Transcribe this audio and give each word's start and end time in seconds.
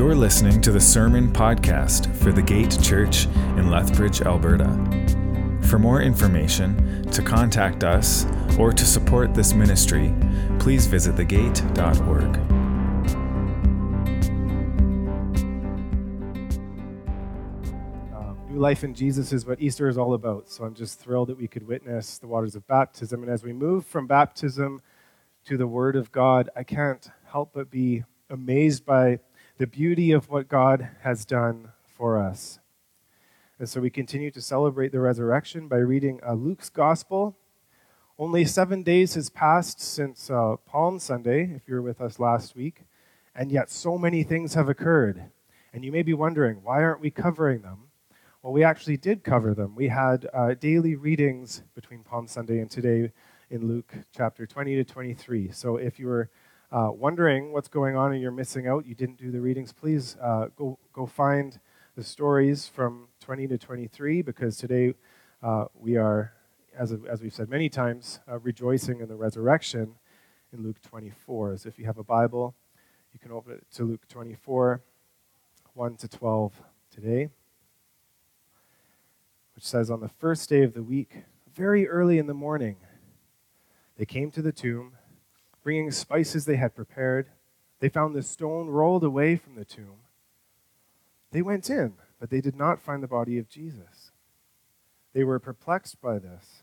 You're 0.00 0.14
listening 0.14 0.62
to 0.62 0.72
the 0.72 0.80
Sermon 0.80 1.30
Podcast 1.30 2.16
for 2.16 2.32
the 2.32 2.40
Gate 2.40 2.74
Church 2.82 3.26
in 3.58 3.68
Lethbridge, 3.68 4.22
Alberta. 4.22 4.64
For 5.68 5.78
more 5.78 6.00
information, 6.00 7.02
to 7.10 7.20
contact 7.20 7.84
us, 7.84 8.24
or 8.58 8.72
to 8.72 8.84
support 8.86 9.34
this 9.34 9.52
ministry, 9.52 10.14
please 10.58 10.86
visit 10.86 11.16
thegate.org. 11.16 12.34
Um, 18.14 18.38
new 18.48 18.58
life 18.58 18.82
in 18.82 18.94
Jesus 18.94 19.34
is 19.34 19.44
what 19.44 19.60
Easter 19.60 19.86
is 19.86 19.98
all 19.98 20.14
about. 20.14 20.48
So 20.48 20.64
I'm 20.64 20.72
just 20.72 20.98
thrilled 20.98 21.28
that 21.28 21.36
we 21.36 21.46
could 21.46 21.66
witness 21.66 22.16
the 22.16 22.26
waters 22.26 22.56
of 22.56 22.66
baptism. 22.66 23.22
And 23.22 23.30
as 23.30 23.44
we 23.44 23.52
move 23.52 23.84
from 23.84 24.06
baptism 24.06 24.80
to 25.44 25.58
the 25.58 25.66
Word 25.66 25.94
of 25.94 26.10
God, 26.10 26.48
I 26.56 26.62
can't 26.62 27.06
help 27.26 27.50
but 27.52 27.70
be 27.70 28.04
amazed 28.30 28.86
by 28.86 29.18
the 29.60 29.66
beauty 29.66 30.10
of 30.10 30.30
what 30.30 30.48
God 30.48 30.88
has 31.02 31.26
done 31.26 31.72
for 31.84 32.18
us. 32.18 32.58
And 33.58 33.68
so 33.68 33.78
we 33.82 33.90
continue 33.90 34.30
to 34.30 34.40
celebrate 34.40 34.90
the 34.90 35.00
resurrection 35.00 35.68
by 35.68 35.76
reading 35.76 36.18
uh, 36.26 36.32
Luke's 36.32 36.70
Gospel. 36.70 37.36
Only 38.18 38.46
seven 38.46 38.82
days 38.82 39.16
has 39.16 39.28
passed 39.28 39.78
since 39.78 40.30
uh, 40.30 40.56
Palm 40.64 40.98
Sunday, 40.98 41.52
if 41.54 41.68
you 41.68 41.74
were 41.74 41.82
with 41.82 42.00
us 42.00 42.18
last 42.18 42.56
week, 42.56 42.84
and 43.34 43.52
yet 43.52 43.68
so 43.68 43.98
many 43.98 44.22
things 44.22 44.54
have 44.54 44.70
occurred. 44.70 45.24
And 45.74 45.84
you 45.84 45.92
may 45.92 46.04
be 46.04 46.14
wondering, 46.14 46.62
why 46.62 46.82
aren't 46.82 47.02
we 47.02 47.10
covering 47.10 47.60
them? 47.60 47.90
Well, 48.42 48.54
we 48.54 48.64
actually 48.64 48.96
did 48.96 49.24
cover 49.24 49.52
them. 49.52 49.74
We 49.76 49.88
had 49.88 50.26
uh, 50.32 50.54
daily 50.54 50.94
readings 50.94 51.64
between 51.74 52.02
Palm 52.02 52.26
Sunday 52.26 52.60
and 52.60 52.70
today 52.70 53.12
in 53.50 53.68
Luke 53.68 53.92
chapter 54.16 54.46
20 54.46 54.76
to 54.76 54.84
23. 54.84 55.50
So 55.50 55.76
if 55.76 55.98
you 55.98 56.06
were 56.06 56.30
uh, 56.72 56.88
wondering 56.92 57.52
what's 57.52 57.68
going 57.68 57.96
on 57.96 58.12
and 58.12 58.22
you're 58.22 58.30
missing 58.30 58.66
out, 58.68 58.86
you 58.86 58.94
didn't 58.94 59.18
do 59.18 59.30
the 59.30 59.40
readings, 59.40 59.72
please 59.72 60.16
uh, 60.22 60.46
go, 60.56 60.78
go 60.92 61.06
find 61.06 61.58
the 61.96 62.04
stories 62.04 62.68
from 62.68 63.08
20 63.20 63.48
to 63.48 63.58
23 63.58 64.22
because 64.22 64.56
today 64.56 64.94
uh, 65.42 65.64
we 65.74 65.96
are, 65.96 66.32
as, 66.78 66.94
as 67.10 67.20
we've 67.20 67.34
said 67.34 67.48
many 67.48 67.68
times, 67.68 68.20
uh, 68.30 68.38
rejoicing 68.38 69.00
in 69.00 69.08
the 69.08 69.16
resurrection 69.16 69.96
in 70.52 70.62
Luke 70.62 70.80
24. 70.82 71.56
So 71.58 71.68
if 71.68 71.78
you 71.78 71.86
have 71.86 71.98
a 71.98 72.04
Bible, 72.04 72.54
you 73.12 73.18
can 73.18 73.32
open 73.32 73.54
it 73.54 73.66
to 73.74 73.84
Luke 73.84 74.06
24, 74.08 74.80
1 75.74 75.96
to 75.96 76.08
12 76.08 76.52
today, 76.90 77.28
which 79.54 79.64
says, 79.64 79.90
On 79.90 80.00
the 80.00 80.08
first 80.08 80.48
day 80.48 80.62
of 80.62 80.74
the 80.74 80.82
week, 80.82 81.24
very 81.52 81.88
early 81.88 82.18
in 82.18 82.28
the 82.28 82.34
morning, 82.34 82.76
they 83.96 84.06
came 84.06 84.30
to 84.30 84.42
the 84.42 84.52
tomb 84.52 84.92
bringing 85.62 85.90
spices 85.90 86.44
they 86.44 86.56
had 86.56 86.74
prepared. 86.74 87.28
They 87.80 87.88
found 87.88 88.14
the 88.14 88.22
stone 88.22 88.68
rolled 88.68 89.04
away 89.04 89.36
from 89.36 89.54
the 89.54 89.64
tomb. 89.64 90.00
They 91.32 91.42
went 91.42 91.70
in, 91.70 91.94
but 92.18 92.30
they 92.30 92.40
did 92.40 92.56
not 92.56 92.80
find 92.80 93.02
the 93.02 93.08
body 93.08 93.38
of 93.38 93.48
Jesus. 93.48 94.10
They 95.12 95.24
were 95.24 95.38
perplexed 95.38 96.00
by 96.00 96.18
this. 96.18 96.62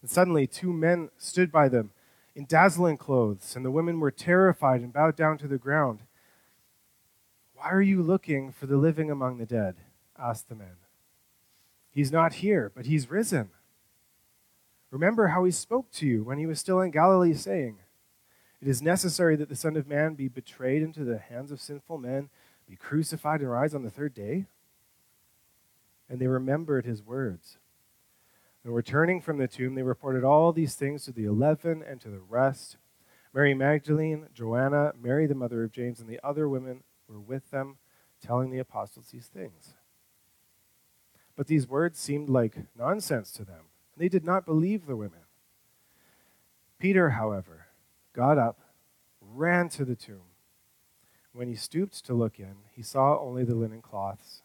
And 0.00 0.10
suddenly, 0.10 0.46
two 0.46 0.72
men 0.72 1.10
stood 1.16 1.50
by 1.50 1.68
them 1.68 1.90
in 2.34 2.44
dazzling 2.44 2.98
clothes, 2.98 3.56
and 3.56 3.64
the 3.64 3.70
women 3.70 3.98
were 3.98 4.10
terrified 4.10 4.82
and 4.82 4.92
bowed 4.92 5.16
down 5.16 5.38
to 5.38 5.48
the 5.48 5.58
ground. 5.58 6.00
Why 7.54 7.70
are 7.70 7.82
you 7.82 8.02
looking 8.02 8.52
for 8.52 8.66
the 8.66 8.76
living 8.76 9.10
among 9.10 9.38
the 9.38 9.46
dead? 9.46 9.76
asked 10.18 10.48
the 10.48 10.54
men. 10.54 10.76
He's 11.90 12.12
not 12.12 12.34
here, 12.34 12.70
but 12.74 12.86
he's 12.86 13.10
risen. 13.10 13.48
Remember 14.90 15.28
how 15.28 15.44
he 15.44 15.50
spoke 15.50 15.90
to 15.92 16.06
you 16.06 16.22
when 16.24 16.38
he 16.38 16.46
was 16.46 16.60
still 16.60 16.80
in 16.80 16.90
Galilee, 16.90 17.34
saying, 17.34 17.78
it 18.66 18.70
is 18.70 18.82
necessary 18.82 19.36
that 19.36 19.48
the 19.48 19.54
Son 19.54 19.76
of 19.76 19.86
Man 19.86 20.14
be 20.14 20.26
betrayed 20.26 20.82
into 20.82 21.04
the 21.04 21.18
hands 21.18 21.52
of 21.52 21.60
sinful 21.60 21.98
men, 21.98 22.30
be 22.68 22.74
crucified, 22.74 23.40
and 23.40 23.48
rise 23.48 23.76
on 23.76 23.84
the 23.84 23.90
third 23.90 24.12
day. 24.12 24.46
And 26.08 26.18
they 26.18 26.26
remembered 26.26 26.84
his 26.84 27.00
words. 27.00 27.58
And 28.64 28.74
returning 28.74 29.20
from 29.20 29.38
the 29.38 29.46
tomb, 29.46 29.76
they 29.76 29.84
reported 29.84 30.24
all 30.24 30.52
these 30.52 30.74
things 30.74 31.04
to 31.04 31.12
the 31.12 31.26
eleven 31.26 31.80
and 31.80 32.00
to 32.00 32.08
the 32.08 32.18
rest. 32.18 32.76
Mary 33.32 33.54
Magdalene, 33.54 34.26
Joanna, 34.34 34.94
Mary 35.00 35.28
the 35.28 35.36
mother 35.36 35.62
of 35.62 35.70
James, 35.70 36.00
and 36.00 36.08
the 36.08 36.18
other 36.24 36.48
women 36.48 36.82
were 37.06 37.20
with 37.20 37.52
them, 37.52 37.76
telling 38.20 38.50
the 38.50 38.58
apostles 38.58 39.10
these 39.12 39.28
things. 39.28 39.74
But 41.36 41.46
these 41.46 41.68
words 41.68 42.00
seemed 42.00 42.28
like 42.28 42.56
nonsense 42.76 43.30
to 43.34 43.44
them, 43.44 43.66
and 43.94 44.02
they 44.02 44.08
did 44.08 44.24
not 44.24 44.44
believe 44.44 44.86
the 44.86 44.96
women. 44.96 45.20
Peter, 46.80 47.10
however, 47.10 47.55
got 48.16 48.38
up, 48.38 48.58
ran 49.20 49.68
to 49.68 49.84
the 49.84 49.94
tomb. 49.94 50.32
When 51.32 51.48
he 51.48 51.54
stooped 51.54 52.04
to 52.06 52.14
look 52.14 52.40
in, 52.40 52.54
he 52.72 52.82
saw 52.82 53.20
only 53.20 53.44
the 53.44 53.54
linen 53.54 53.82
cloths. 53.82 54.42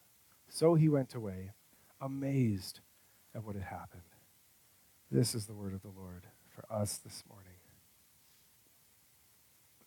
So 0.50 0.76
he 0.76 0.90
went 0.90 1.16
away, 1.16 1.52
amazed 2.02 2.82
at 3.34 3.46
what 3.46 3.56
had 3.56 3.64
happened. 3.64 4.02
This 5.09 5.34
is 5.34 5.46
the 5.46 5.54
word 5.54 5.74
of 5.74 5.82
the 5.82 5.88
Lord 5.98 6.28
for 6.50 6.66
us 6.70 6.98
this 6.98 7.24
morning. 7.30 7.48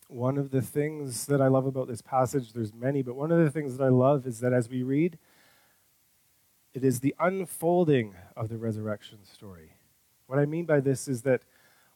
One 0.08 0.38
of 0.38 0.50
the 0.50 0.62
things 0.62 1.26
that 1.26 1.42
I 1.42 1.48
love 1.48 1.66
about 1.66 1.88
this 1.88 2.02
passage, 2.02 2.52
there's 2.52 2.72
many, 2.72 3.02
but 3.02 3.16
one 3.16 3.32
of 3.32 3.38
the 3.38 3.50
things 3.50 3.76
that 3.76 3.84
I 3.84 3.88
love 3.88 4.26
is 4.26 4.40
that 4.40 4.52
as 4.52 4.70
we 4.70 4.82
read, 4.82 5.18
it 6.72 6.84
is 6.84 7.00
the 7.00 7.14
unfolding 7.18 8.14
of 8.36 8.48
the 8.48 8.56
resurrection 8.56 9.18
story. 9.24 9.76
What 10.26 10.38
I 10.38 10.46
mean 10.46 10.64
by 10.64 10.80
this 10.80 11.06
is 11.06 11.22
that 11.22 11.42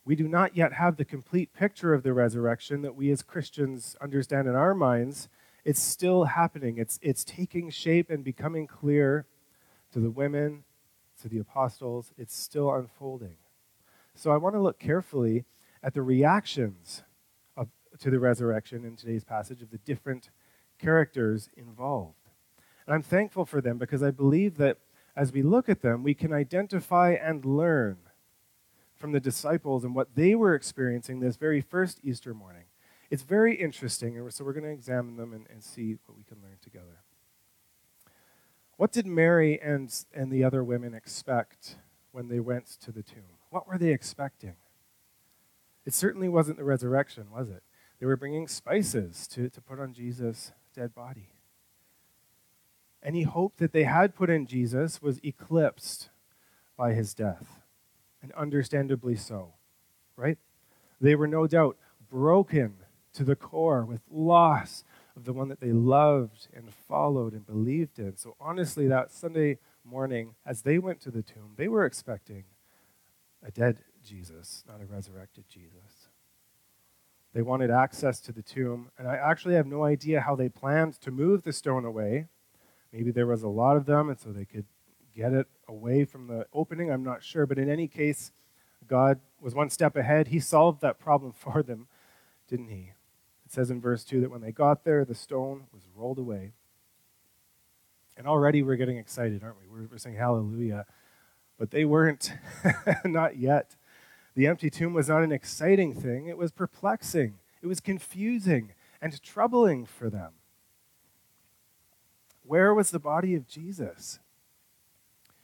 we 0.08 0.16
do 0.16 0.26
not 0.26 0.56
yet 0.56 0.72
have 0.72 0.96
the 0.96 1.04
complete 1.04 1.52
picture 1.52 1.92
of 1.92 2.02
the 2.02 2.14
resurrection 2.14 2.80
that 2.80 2.94
we 2.94 3.10
as 3.10 3.20
Christians 3.20 3.94
understand 4.00 4.48
in 4.48 4.54
our 4.54 4.72
minds. 4.72 5.28
It's 5.66 5.82
still 5.82 6.24
happening, 6.24 6.78
it's, 6.78 6.98
it's 7.02 7.22
taking 7.24 7.69
shape 7.69 8.08
and 8.08 8.24
becoming 8.24 8.66
clear 8.66 9.26
to 9.92 10.00
the 10.00 10.08
women, 10.08 10.64
to 11.20 11.28
the 11.28 11.38
apostles. 11.38 12.14
It's 12.16 12.34
still 12.34 12.72
unfolding. 12.72 13.36
So 14.14 14.30
I 14.30 14.38
want 14.38 14.54
to 14.54 14.62
look 14.62 14.78
carefully 14.78 15.44
at 15.82 15.92
the 15.92 16.00
reactions 16.00 17.02
of, 17.54 17.69
to 17.98 18.08
the 18.08 18.19
resurrection 18.19 18.86
in 18.86 18.96
today's 18.96 19.25
passage 19.25 19.60
of 19.60 19.70
the 19.70 19.76
different 19.76 20.30
characters 20.78 21.50
involved. 21.54 22.30
And 22.86 22.94
I'm 22.94 23.02
thankful 23.02 23.44
for 23.44 23.60
them 23.60 23.76
because 23.76 24.02
I 24.02 24.10
believe 24.10 24.56
that 24.56 24.78
as 25.14 25.34
we 25.34 25.42
look 25.42 25.69
at 25.69 25.82
them, 25.82 26.02
we 26.02 26.14
can 26.14 26.32
identify 26.32 27.10
and 27.10 27.44
learn 27.44 27.98
from 28.98 29.12
the 29.12 29.20
disciples 29.20 29.84
and 29.84 29.94
what 29.94 30.14
they 30.14 30.34
were 30.34 30.54
experiencing 30.54 31.20
this 31.20 31.36
very 31.36 31.60
first 31.60 32.00
Easter 32.03 32.34
morning. 32.34 32.64
It's 33.10 33.22
very 33.22 33.54
interesting, 33.54 34.19
and 34.19 34.32
so 34.32 34.44
we're 34.44 34.53
going 34.53 34.64
to 34.64 34.70
examine 34.70 35.16
them 35.16 35.32
and, 35.32 35.47
and 35.50 35.62
see 35.62 35.97
what 36.04 36.16
we 36.16 36.25
can 36.25 36.38
learn 36.42 36.59
together. 36.60 37.03
What 38.76 38.92
did 38.92 39.06
Mary 39.06 39.58
and, 39.60 39.92
and 40.12 40.31
the 40.31 40.44
other 40.44 40.62
women 40.62 40.94
expect 40.94 41.76
when 42.12 42.28
they 42.28 42.41
went 42.41 42.66
to 42.82 42.92
the 42.92 43.03
tomb? 43.03 43.38
What 43.50 43.66
were 43.66 43.78
they 43.78 43.92
expecting? 43.92 44.54
It 45.87 45.94
certainly 45.94 46.28
wasn't 46.28 46.58
the 46.58 46.64
resurrection, 46.64 47.31
was 47.31 47.48
it? 47.48 47.62
They 47.98 48.06
were 48.06 48.16
bringing 48.16 48.47
spices 48.47 49.26
to, 49.28 49.48
to 49.48 49.60
put 49.60 49.81
on 49.81 49.94
Jesus' 49.94 50.53
dead 50.75 50.94
body. 50.94 51.31
Any 53.03 53.22
hope 53.22 53.56
that 53.56 53.72
they 53.72 53.84
had 53.84 54.14
put 54.14 54.28
in 54.28 54.47
Jesus 54.47 55.00
was 55.00 55.19
eclipsed 55.25 56.10
by 56.76 56.92
his 56.92 57.14
death 57.14 57.57
and 58.23 58.33
understandably 58.33 59.17
so, 59.17 59.55
right? 60.17 60.39
They 61.01 61.15
were 61.15 61.29
no 61.29 61.47
doubt 61.47 61.77
broken 62.11 62.75
to 63.15 63.25
the 63.25 63.37
core 63.37 63.84
with 63.84 64.01
loss 64.11 64.84
of 65.17 65.25
the 65.25 65.33
one 65.33 65.49
that 65.49 65.61
they 65.61 65.73
loved 65.73 66.49
and 66.55 66.73
followed 66.73 67.33
and 67.33 67.47
believed 67.47 67.99
in. 67.99 68.17
So, 68.17 68.37
honestly, 68.41 68.87
that 68.89 69.11
Sunday 69.11 69.59
morning, 69.84 70.34
as 70.47 70.62
they 70.62 70.79
went 70.79 71.01
to 71.03 71.11
the 71.11 71.23
tomb, 71.23 71.55
they 71.56 71.69
were 71.69 71.84
expecting 71.84 72.45
a 73.45 73.51
dead 73.51 73.79
Jesus, 74.05 74.65
not 74.67 74.81
a 74.81 74.87
resurrected 74.87 75.45
Jesus. 75.49 76.09
They 77.35 77.43
wanted 77.43 77.71
access 77.71 78.21
to 78.21 78.32
the 78.32 78.43
tomb, 78.43 78.91
and 78.99 79.06
I 79.06 79.17
actually 79.17 79.55
have 79.55 79.67
no 79.67 79.85
idea 79.85 80.21
how 80.21 80.35
they 80.35 80.49
planned 80.49 80.94
to 81.03 81.11
move 81.11 81.43
the 81.43 81.53
stone 81.53 81.85
away. 81.85 82.26
Maybe 82.93 83.11
there 83.11 83.26
was 83.26 83.43
a 83.43 83.49
lot 83.49 83.76
of 83.76 83.87
them, 83.87 84.09
and 84.09 84.19
so 84.19 84.32
they 84.32 84.44
could 84.44 84.67
get 85.19 85.32
it 85.32 85.49
away 85.67 86.05
from 86.05 86.29
the 86.29 86.47
opening. 86.53 86.91
I'm 86.91 87.03
not 87.03 87.25
sure. 87.25 87.44
But 87.44 87.59
in 87.59 87.69
any 87.69 87.88
case, 87.88 88.31
God 88.87 89.19
was 89.41 89.53
one 89.53 89.69
step 89.69 89.97
ahead. 89.97 90.29
He 90.29 90.38
solved 90.38 90.81
that 90.82 91.00
problem 91.00 91.32
for 91.37 91.62
them, 91.62 91.88
didn't 92.49 92.69
he? 92.69 92.93
It 93.44 93.53
says 93.53 93.70
in 93.70 93.81
verse 93.81 94.05
2 94.05 94.20
that 94.20 94.31
when 94.31 94.43
they 94.43 94.53
got 94.53 94.85
there, 94.85 95.05
the 95.05 95.15
stone 95.15 95.65
was 95.73 95.82
rolled 95.94 96.19
away. 96.19 96.53
And 98.17 98.26
already 98.26 98.62
we're 98.62 98.76
getting 98.76 98.99
excited, 98.99 99.43
aren't 99.43 99.59
we? 99.59 99.67
We're, 99.67 99.88
we're 99.91 99.99
saying 99.99 100.17
hallelujah. 100.17 100.87
But 101.59 101.71
they 101.71 101.85
weren't, 101.85 102.32
not 103.05 103.38
yet. 103.38 103.75
The 104.35 104.47
empty 104.47 104.71
tomb 104.71 104.93
was 104.93 105.09
not 105.09 105.23
an 105.23 105.32
exciting 105.32 105.94
thing, 105.94 106.26
it 106.26 106.38
was 106.38 106.53
perplexing, 106.53 107.38
it 107.61 107.67
was 107.67 107.81
confusing 107.81 108.73
and 109.00 109.21
troubling 109.23 109.87
for 109.87 110.11
them. 110.11 110.32
Where 112.43 112.73
was 112.73 112.91
the 112.91 113.00
body 113.00 113.35
of 113.35 113.49
Jesus? 113.49 114.21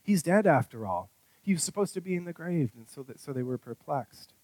He's 0.04 0.22
dead 0.22 0.46
after 0.46 0.86
all. 0.86 1.10
He 1.40 1.54
was 1.54 1.62
supposed 1.62 1.94
to 1.94 2.00
be 2.00 2.14
in 2.14 2.26
the 2.26 2.32
grave, 2.32 2.70
and 2.76 2.88
so, 2.88 3.02
that, 3.02 3.18
so 3.18 3.32
they 3.32 3.42
were 3.42 3.58
perplexed. 3.58 4.34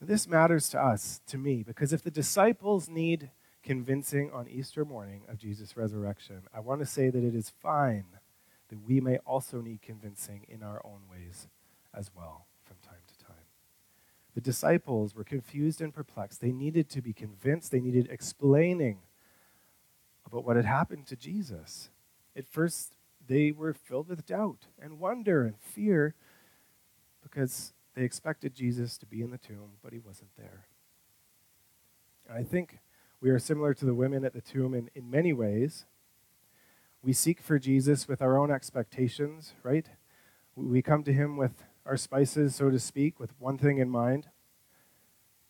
This 0.00 0.26
matters 0.26 0.68
to 0.70 0.80
us, 0.80 1.20
to 1.28 1.38
me, 1.38 1.62
because 1.62 1.92
if 1.92 2.02
the 2.02 2.10
disciples 2.10 2.88
need 2.88 3.30
convincing 3.62 4.32
on 4.32 4.48
Easter 4.48 4.84
morning 4.84 5.22
of 5.28 5.38
Jesus' 5.38 5.76
resurrection, 5.76 6.42
I 6.52 6.58
want 6.58 6.80
to 6.80 6.86
say 6.86 7.08
that 7.08 7.22
it 7.22 7.36
is 7.36 7.50
fine 7.50 8.06
that 8.68 8.84
we 8.84 9.00
may 9.00 9.18
also 9.18 9.60
need 9.60 9.82
convincing 9.82 10.46
in 10.48 10.62
our 10.62 10.80
own 10.84 11.02
ways 11.08 11.46
as 11.94 12.10
well 12.16 12.46
from 12.64 12.78
time 12.82 13.02
to 13.06 13.24
time. 13.24 13.36
The 14.34 14.40
disciples 14.40 15.14
were 15.14 15.24
confused 15.24 15.80
and 15.80 15.94
perplexed. 15.94 16.40
They 16.40 16.52
needed 16.52 16.88
to 16.90 17.02
be 17.02 17.12
convinced, 17.12 17.70
they 17.70 17.80
needed 17.80 18.08
explaining 18.10 19.00
about 20.26 20.44
what 20.44 20.56
had 20.56 20.64
happened 20.64 21.06
to 21.08 21.16
Jesus. 21.16 21.90
At 22.34 22.48
first, 22.48 22.94
they 23.26 23.52
were 23.52 23.72
filled 23.72 24.08
with 24.08 24.26
doubt 24.26 24.66
and 24.80 24.98
wonder 24.98 25.44
and 25.44 25.58
fear 25.58 26.14
because 27.22 27.72
they 27.94 28.02
expected 28.02 28.54
Jesus 28.54 28.96
to 28.98 29.06
be 29.06 29.22
in 29.22 29.30
the 29.30 29.38
tomb, 29.38 29.72
but 29.82 29.92
he 29.92 29.98
wasn't 29.98 30.30
there. 30.36 30.66
And 32.28 32.36
I 32.36 32.42
think 32.42 32.78
we 33.20 33.30
are 33.30 33.38
similar 33.38 33.74
to 33.74 33.84
the 33.84 33.94
women 33.94 34.24
at 34.24 34.32
the 34.32 34.40
tomb 34.40 34.74
in, 34.74 34.90
in 34.94 35.10
many 35.10 35.32
ways. 35.32 35.84
We 37.02 37.12
seek 37.12 37.40
for 37.40 37.58
Jesus 37.58 38.08
with 38.08 38.22
our 38.22 38.38
own 38.38 38.50
expectations, 38.50 39.54
right? 39.62 39.86
We 40.54 40.82
come 40.82 41.02
to 41.04 41.12
him 41.12 41.36
with 41.36 41.64
our 41.84 41.96
spices, 41.96 42.56
so 42.56 42.70
to 42.70 42.78
speak, 42.78 43.18
with 43.18 43.32
one 43.38 43.58
thing 43.58 43.78
in 43.78 43.90
mind. 43.90 44.28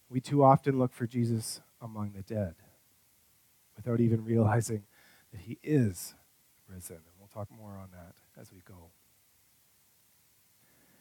We 0.09 0.21
too 0.21 0.43
often 0.43 0.79
look 0.79 0.93
for 0.93 1.07
Jesus 1.07 1.61
among 1.81 2.13
the 2.13 2.23
dead 2.23 2.55
without 3.77 4.01
even 4.01 4.25
realizing 4.25 4.85
that 5.33 5.43
he 5.43 5.59
is 5.63 6.15
risen. 6.69 6.99
Talk 7.33 7.49
more 7.51 7.77
on 7.77 7.89
that 7.93 8.15
as 8.41 8.53
we 8.53 8.61
go. 8.67 8.91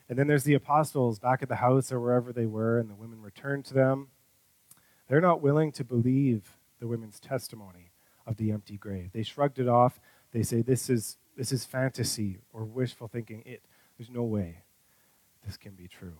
And 0.07 0.17
then 0.17 0.27
there's 0.27 0.43
the 0.43 0.53
apostles 0.53 1.19
back 1.19 1.41
at 1.41 1.49
the 1.49 1.55
house 1.55 1.91
or 1.91 1.99
wherever 1.99 2.33
they 2.33 2.45
were, 2.45 2.79
and 2.79 2.89
the 2.89 2.95
women 2.95 3.21
return 3.21 3.63
to 3.63 3.73
them. 3.73 4.07
They're 5.07 5.21
not 5.21 5.41
willing 5.41 5.71
to 5.73 5.83
believe 5.83 6.57
the 6.79 6.87
women's 6.87 7.19
testimony 7.19 7.91
of 8.25 8.37
the 8.37 8.51
empty 8.51 8.77
grave. 8.77 9.11
They 9.13 9.23
shrugged 9.23 9.59
it 9.59 9.67
off. 9.67 9.99
They 10.31 10.43
say, 10.43 10.61
This 10.61 10.89
is, 10.89 11.17
this 11.37 11.51
is 11.51 11.65
fantasy 11.65 12.39
or 12.53 12.63
wishful 12.63 13.07
thinking. 13.07 13.43
It, 13.45 13.63
there's 13.97 14.09
no 14.09 14.23
way 14.23 14.63
this 15.45 15.57
can 15.57 15.73
be 15.73 15.87
true. 15.87 16.17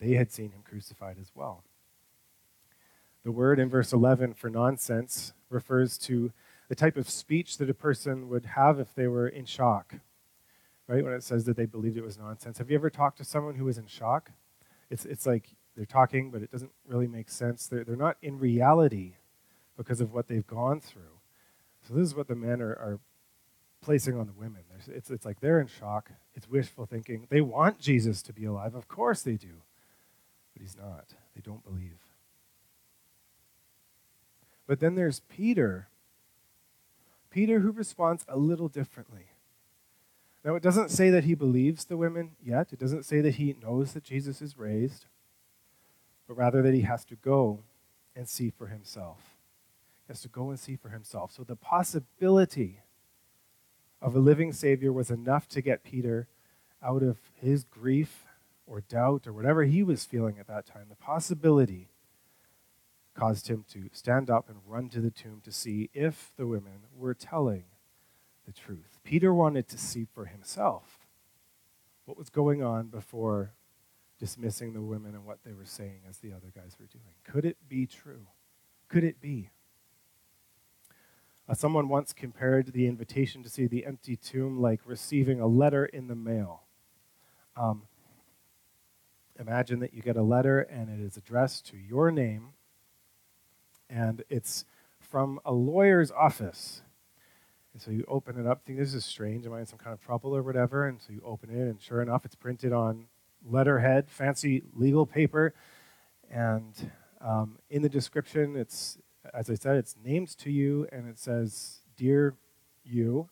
They 0.00 0.14
had 0.14 0.32
seen 0.32 0.52
him 0.52 0.62
crucified 0.64 1.16
as 1.20 1.30
well. 1.34 1.62
The 3.22 3.32
word 3.32 3.58
in 3.58 3.68
verse 3.68 3.92
11 3.92 4.34
for 4.34 4.48
nonsense 4.48 5.34
refers 5.50 5.98
to 5.98 6.32
the 6.70 6.76
type 6.76 6.96
of 6.96 7.10
speech 7.10 7.58
that 7.58 7.68
a 7.68 7.74
person 7.74 8.28
would 8.28 8.46
have 8.46 8.78
if 8.78 8.94
they 8.94 9.08
were 9.08 9.26
in 9.26 9.44
shock, 9.44 9.96
right? 10.86 11.02
When 11.02 11.12
it 11.12 11.24
says 11.24 11.44
that 11.46 11.56
they 11.56 11.66
believed 11.66 11.96
it 11.96 12.04
was 12.04 12.16
nonsense. 12.16 12.58
Have 12.58 12.70
you 12.70 12.76
ever 12.76 12.88
talked 12.88 13.18
to 13.18 13.24
someone 13.24 13.56
who 13.56 13.64
was 13.64 13.76
in 13.76 13.88
shock? 13.88 14.30
It's, 14.88 15.04
it's 15.04 15.26
like 15.26 15.48
they're 15.74 15.84
talking, 15.84 16.30
but 16.30 16.42
it 16.42 16.52
doesn't 16.52 16.70
really 16.86 17.08
make 17.08 17.28
sense. 17.28 17.66
They're, 17.66 17.82
they're 17.82 17.96
not 17.96 18.18
in 18.22 18.38
reality 18.38 19.14
because 19.76 20.00
of 20.00 20.12
what 20.12 20.28
they've 20.28 20.46
gone 20.46 20.80
through. 20.80 21.18
So, 21.88 21.94
this 21.94 22.06
is 22.06 22.14
what 22.14 22.28
the 22.28 22.36
men 22.36 22.62
are, 22.62 22.70
are 22.70 23.00
placing 23.82 24.16
on 24.16 24.26
the 24.26 24.32
women. 24.32 24.62
it's, 24.94 25.10
it's 25.10 25.24
like 25.24 25.40
they're 25.40 25.60
in 25.60 25.66
shock. 25.66 26.12
It's 26.36 26.48
wishful 26.48 26.86
thinking. 26.86 27.26
They 27.30 27.40
want 27.40 27.80
Jesus 27.80 28.22
to 28.22 28.32
be 28.32 28.44
alive. 28.44 28.76
Of 28.76 28.86
course 28.86 29.22
they 29.22 29.34
do. 29.34 29.62
But 30.52 30.62
he's 30.62 30.76
not. 30.76 31.14
They 31.34 31.40
don't 31.42 31.64
believe. 31.64 31.98
But 34.68 34.78
then 34.78 34.94
there's 34.94 35.18
Peter. 35.28 35.88
Peter 37.30 37.60
who 37.60 37.70
responds 37.70 38.24
a 38.28 38.36
little 38.36 38.68
differently. 38.68 39.26
Now, 40.44 40.54
it 40.54 40.62
doesn't 40.62 40.90
say 40.90 41.10
that 41.10 41.24
he 41.24 41.34
believes 41.34 41.84
the 41.84 41.96
women 41.96 42.32
yet. 42.42 42.72
It 42.72 42.78
doesn't 42.78 43.04
say 43.04 43.20
that 43.20 43.34
he 43.34 43.54
knows 43.62 43.92
that 43.92 44.04
Jesus 44.04 44.40
is 44.40 44.56
raised, 44.56 45.04
but 46.26 46.36
rather 46.36 46.62
that 46.62 46.74
he 46.74 46.80
has 46.82 47.04
to 47.06 47.16
go 47.16 47.60
and 48.16 48.28
see 48.28 48.50
for 48.50 48.68
himself. 48.68 49.36
He 50.06 50.12
has 50.12 50.22
to 50.22 50.28
go 50.28 50.48
and 50.48 50.58
see 50.58 50.76
for 50.76 50.88
himself. 50.88 51.32
So 51.32 51.44
the 51.44 51.56
possibility 51.56 52.80
of 54.00 54.16
a 54.16 54.18
living 54.18 54.52
Savior 54.52 54.92
was 54.92 55.10
enough 55.10 55.46
to 55.48 55.60
get 55.60 55.84
Peter 55.84 56.26
out 56.82 57.02
of 57.02 57.18
his 57.34 57.64
grief 57.64 58.24
or 58.66 58.80
doubt 58.80 59.26
or 59.26 59.32
whatever 59.34 59.64
he 59.64 59.82
was 59.82 60.06
feeling 60.06 60.38
at 60.38 60.46
that 60.46 60.64
time. 60.64 60.86
The 60.88 60.96
possibility 60.96 61.89
caused 63.20 63.48
him 63.48 63.64
to 63.68 63.90
stand 63.92 64.30
up 64.30 64.48
and 64.48 64.58
run 64.66 64.88
to 64.88 65.00
the 65.00 65.10
tomb 65.10 65.42
to 65.44 65.52
see 65.52 65.90
if 65.92 66.32
the 66.38 66.46
women 66.46 66.86
were 66.96 67.12
telling 67.12 67.64
the 68.46 68.52
truth. 68.52 68.98
Peter 69.04 69.34
wanted 69.34 69.68
to 69.68 69.76
see 69.76 70.06
for 70.06 70.24
himself 70.24 71.06
what 72.06 72.16
was 72.16 72.30
going 72.30 72.62
on 72.62 72.88
before 72.88 73.52
dismissing 74.18 74.72
the 74.72 74.80
women 74.80 75.14
and 75.14 75.26
what 75.26 75.38
they 75.44 75.52
were 75.52 75.66
saying 75.66 76.00
as 76.08 76.18
the 76.18 76.32
other 76.32 76.50
guys 76.54 76.76
were 76.80 76.86
doing. 76.86 77.14
Could 77.22 77.44
it 77.44 77.58
be 77.68 77.86
true? 77.86 78.26
Could 78.88 79.04
it 79.04 79.20
be? 79.20 79.50
Uh, 81.46 81.52
someone 81.54 81.88
once 81.88 82.14
compared 82.14 82.72
the 82.72 82.86
invitation 82.86 83.42
to 83.42 83.50
see 83.50 83.66
the 83.66 83.84
empty 83.84 84.16
tomb 84.16 84.58
like 84.58 84.80
receiving 84.86 85.40
a 85.40 85.46
letter 85.46 85.84
in 85.84 86.06
the 86.08 86.14
mail. 86.14 86.62
Um, 87.54 87.82
imagine 89.38 89.80
that 89.80 89.92
you 89.92 90.00
get 90.00 90.16
a 90.16 90.22
letter 90.22 90.60
and 90.60 90.88
it 90.88 91.04
is 91.04 91.18
addressed 91.18 91.66
to 91.66 91.76
your 91.76 92.10
name 92.10 92.54
and 93.90 94.22
it's 94.30 94.64
from 94.98 95.40
a 95.44 95.52
lawyer's 95.52 96.10
office. 96.10 96.82
And 97.72 97.82
so 97.82 97.90
you 97.90 98.04
open 98.08 98.38
it 98.38 98.46
up, 98.46 98.64
think 98.64 98.78
this 98.78 98.94
is 98.94 99.04
strange, 99.04 99.46
am 99.46 99.52
I 99.52 99.60
in 99.60 99.66
some 99.66 99.78
kind 99.78 99.92
of 99.92 100.00
trouble 100.00 100.34
or 100.34 100.42
whatever? 100.42 100.86
And 100.86 101.00
so 101.00 101.12
you 101.12 101.22
open 101.24 101.50
it, 101.50 101.68
and 101.68 101.80
sure 101.80 102.00
enough, 102.00 102.24
it's 102.24 102.34
printed 102.34 102.72
on 102.72 103.06
letterhead, 103.44 104.10
fancy 104.10 104.62
legal 104.74 105.06
paper. 105.06 105.54
And 106.30 106.90
um, 107.20 107.58
in 107.68 107.82
the 107.82 107.88
description, 107.88 108.56
it's, 108.56 108.98
as 109.34 109.50
I 109.50 109.54
said, 109.54 109.76
it's 109.76 109.96
named 110.02 110.36
to 110.38 110.50
you, 110.50 110.86
and 110.92 111.08
it 111.08 111.18
says, 111.18 111.80
Dear 111.96 112.34
you, 112.84 113.28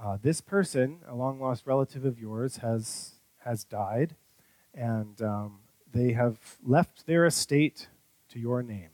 uh, 0.00 0.18
this 0.20 0.40
person, 0.40 1.00
a 1.08 1.14
long 1.14 1.40
lost 1.40 1.66
relative 1.66 2.04
of 2.04 2.18
yours, 2.18 2.58
has, 2.58 3.16
has 3.44 3.64
died, 3.64 4.16
and 4.74 5.20
um, 5.22 5.60
they 5.92 6.12
have 6.12 6.38
left 6.64 7.06
their 7.06 7.26
estate 7.26 7.88
to 8.30 8.38
your 8.38 8.62
name. 8.62 8.90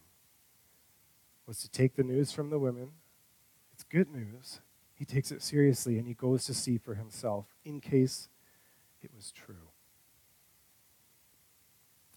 Was 1.45 1.59
to 1.59 1.69
take 1.69 1.95
the 1.95 2.03
news 2.03 2.31
from 2.31 2.49
the 2.49 2.59
women. 2.59 2.91
It's 3.73 3.83
good 3.83 4.09
news. 4.09 4.61
He 4.93 5.03
takes 5.03 5.31
it 5.31 5.41
seriously 5.41 5.97
and 5.97 6.07
he 6.07 6.13
goes 6.13 6.45
to 6.45 6.53
see 6.53 6.77
for 6.77 6.95
himself 6.95 7.47
in 7.65 7.81
case 7.81 8.29
it 9.01 9.11
was 9.13 9.31
true. 9.31 9.67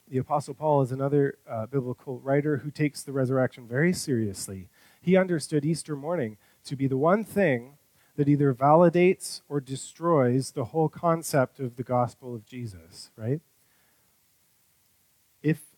The 0.08 0.18
Apostle 0.18 0.54
Paul 0.54 0.82
is 0.82 0.92
another 0.92 1.38
uh, 1.50 1.66
biblical 1.66 2.20
writer 2.20 2.58
who 2.58 2.70
takes 2.70 3.02
the 3.02 3.10
resurrection 3.10 3.66
very 3.66 3.92
seriously. 3.92 4.68
He 5.00 5.16
understood 5.16 5.64
Easter 5.64 5.96
morning 5.96 6.36
to 6.64 6.76
be 6.76 6.86
the 6.86 6.96
one 6.96 7.24
thing 7.24 7.78
that 8.14 8.28
either 8.28 8.54
validates 8.54 9.40
or 9.48 9.60
destroys 9.60 10.52
the 10.52 10.66
whole 10.66 10.88
concept 10.88 11.58
of 11.58 11.74
the 11.74 11.82
gospel 11.82 12.36
of 12.36 12.46
Jesus, 12.46 13.10
right? 13.16 13.40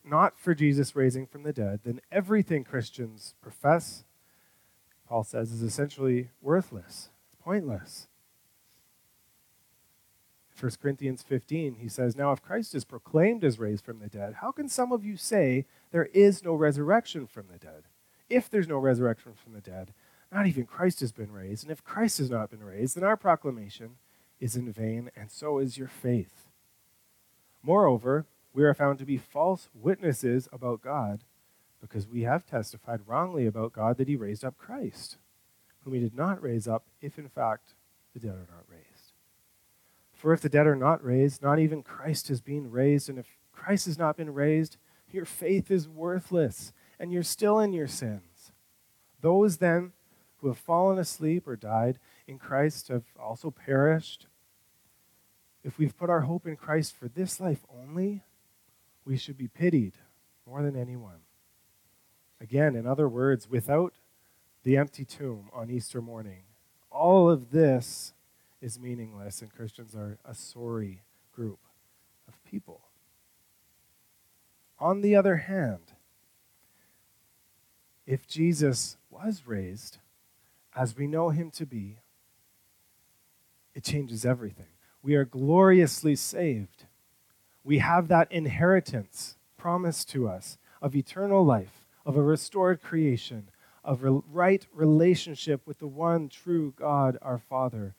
Not 0.03 0.39
for 0.39 0.55
Jesus 0.55 0.95
raising 0.95 1.27
from 1.27 1.43
the 1.43 1.53
dead, 1.53 1.81
then 1.83 2.01
everything 2.11 2.63
Christians 2.63 3.35
profess, 3.41 4.05
Paul 5.07 5.23
says, 5.23 5.51
is 5.51 5.61
essentially 5.61 6.29
worthless, 6.41 7.09
it's 7.27 7.41
pointless. 7.41 8.07
1 10.59 10.71
Corinthians 10.81 11.23
15, 11.23 11.75
he 11.75 11.87
says, 11.87 12.17
Now 12.17 12.31
if 12.31 12.41
Christ 12.41 12.75
is 12.75 12.83
proclaimed 12.83 13.45
as 13.45 13.59
raised 13.59 13.85
from 13.85 13.99
the 13.99 14.09
dead, 14.09 14.35
how 14.41 14.51
can 14.51 14.67
some 14.67 14.91
of 14.91 15.05
you 15.05 15.15
say 15.15 15.65
there 15.91 16.09
is 16.13 16.43
no 16.43 16.53
resurrection 16.53 17.27
from 17.27 17.45
the 17.51 17.57
dead? 17.57 17.83
If 18.29 18.49
there's 18.49 18.67
no 18.67 18.77
resurrection 18.77 19.33
from 19.33 19.53
the 19.53 19.61
dead, 19.61 19.93
not 20.31 20.47
even 20.47 20.65
Christ 20.65 20.99
has 20.99 21.11
been 21.11 21.31
raised. 21.31 21.63
And 21.63 21.71
if 21.71 21.83
Christ 21.83 22.17
has 22.19 22.29
not 22.29 22.49
been 22.49 22.63
raised, 22.63 22.95
then 22.95 23.03
our 23.03 23.17
proclamation 23.17 23.95
is 24.39 24.55
in 24.55 24.71
vain, 24.71 25.09
and 25.15 25.31
so 25.31 25.59
is 25.59 25.77
your 25.77 25.87
faith. 25.87 26.47
Moreover, 27.63 28.25
we 28.59 28.65
are 28.65 28.73
found 28.73 28.99
to 28.99 29.05
be 29.05 29.17
false 29.17 29.69
witnesses 29.73 30.49
about 30.51 30.81
God 30.81 31.23
because 31.79 32.05
we 32.05 32.23
have 32.23 32.45
testified 32.45 32.99
wrongly 33.07 33.45
about 33.45 33.71
God 33.71 33.95
that 33.97 34.09
he 34.09 34.17
raised 34.17 34.43
up 34.43 34.57
Christ, 34.57 35.15
whom 35.81 35.93
he 35.93 36.01
did 36.01 36.13
not 36.13 36.43
raise 36.43 36.67
up, 36.67 36.83
if 37.01 37.17
in 37.17 37.29
fact 37.29 37.73
the 38.13 38.19
dead 38.19 38.31
are 38.33 38.49
not 38.51 38.65
raised. 38.67 39.13
For 40.11 40.33
if 40.33 40.41
the 40.41 40.49
dead 40.49 40.67
are 40.67 40.75
not 40.75 41.01
raised, 41.01 41.41
not 41.41 41.59
even 41.59 41.83
Christ 41.83 42.29
is 42.29 42.41
being 42.41 42.69
raised. 42.69 43.07
And 43.07 43.17
if 43.17 43.37
Christ 43.53 43.85
has 43.85 43.97
not 43.97 44.17
been 44.17 44.33
raised, 44.33 44.75
your 45.09 45.23
faith 45.23 45.71
is 45.71 45.87
worthless, 45.87 46.73
and 46.99 47.13
you're 47.13 47.23
still 47.23 47.61
in 47.61 47.71
your 47.71 47.87
sins. 47.87 48.51
Those 49.21 49.59
then 49.59 49.93
who 50.39 50.49
have 50.49 50.57
fallen 50.57 50.99
asleep 50.99 51.47
or 51.47 51.55
died 51.55 51.97
in 52.27 52.37
Christ 52.37 52.89
have 52.89 53.05
also 53.17 53.51
perished. 53.51 54.27
If 55.63 55.79
we've 55.79 55.97
put 55.97 56.09
our 56.09 56.21
hope 56.21 56.45
in 56.45 56.57
Christ 56.57 56.93
for 56.93 57.07
this 57.07 57.39
life 57.39 57.63
only, 57.73 58.23
we 59.05 59.17
should 59.17 59.37
be 59.37 59.47
pitied 59.47 59.93
more 60.45 60.61
than 60.61 60.75
anyone. 60.75 61.21
Again, 62.41 62.75
in 62.75 62.85
other 62.85 63.09
words, 63.09 63.49
without 63.49 63.93
the 64.63 64.77
empty 64.77 65.05
tomb 65.05 65.49
on 65.53 65.69
Easter 65.69 66.01
morning, 66.01 66.43
all 66.91 67.29
of 67.29 67.51
this 67.51 68.13
is 68.61 68.79
meaningless, 68.79 69.41
and 69.41 69.53
Christians 69.53 69.95
are 69.95 70.17
a 70.25 70.33
sorry 70.33 71.01
group 71.33 71.59
of 72.27 72.43
people. 72.43 72.81
On 74.79 75.01
the 75.01 75.15
other 75.15 75.37
hand, 75.37 75.93
if 78.05 78.27
Jesus 78.27 78.97
was 79.09 79.43
raised 79.45 79.97
as 80.75 80.95
we 80.95 81.07
know 81.07 81.29
him 81.29 81.51
to 81.51 81.65
be, 81.65 81.99
it 83.75 83.83
changes 83.83 84.25
everything. 84.25 84.65
We 85.01 85.15
are 85.15 85.25
gloriously 85.25 86.15
saved. 86.15 86.85
We 87.69 87.77
have 87.77 88.07
that 88.07 88.31
inheritance 88.31 89.37
promised 89.55 90.09
to 90.09 90.27
us 90.27 90.57
of 90.81 90.95
eternal 90.95 91.45
life, 91.45 91.85
of 92.03 92.17
a 92.17 92.23
restored 92.23 92.81
creation, 92.81 93.51
of 93.83 94.03
a 94.03 94.09
right 94.09 94.65
relationship 94.73 95.61
with 95.67 95.77
the 95.77 95.85
one 95.85 96.29
true 96.29 96.73
God, 96.75 97.19
our 97.21 97.37
Father, 97.37 97.93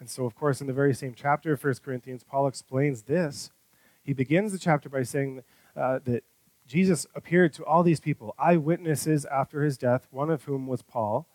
and 0.00 0.10
so, 0.10 0.24
of 0.24 0.34
course, 0.34 0.60
in 0.60 0.66
the 0.66 0.72
very 0.72 0.94
same 0.94 1.14
chapter 1.14 1.52
of 1.52 1.62
1 1.62 1.74
Corinthians, 1.84 2.24
Paul 2.24 2.48
explains 2.48 3.02
this. 3.02 3.52
He 4.02 4.12
begins 4.12 4.50
the 4.50 4.58
chapter 4.58 4.88
by 4.88 5.04
saying 5.04 5.44
uh, 5.76 6.00
that 6.06 6.24
Jesus 6.66 7.06
appeared 7.14 7.52
to 7.52 7.64
all 7.64 7.84
these 7.84 8.00
people, 8.00 8.34
eyewitnesses 8.36 9.24
after 9.26 9.62
his 9.62 9.78
death, 9.78 10.08
one 10.10 10.28
of 10.28 10.42
whom 10.42 10.66
was 10.66 10.82
Paul, 10.82 11.28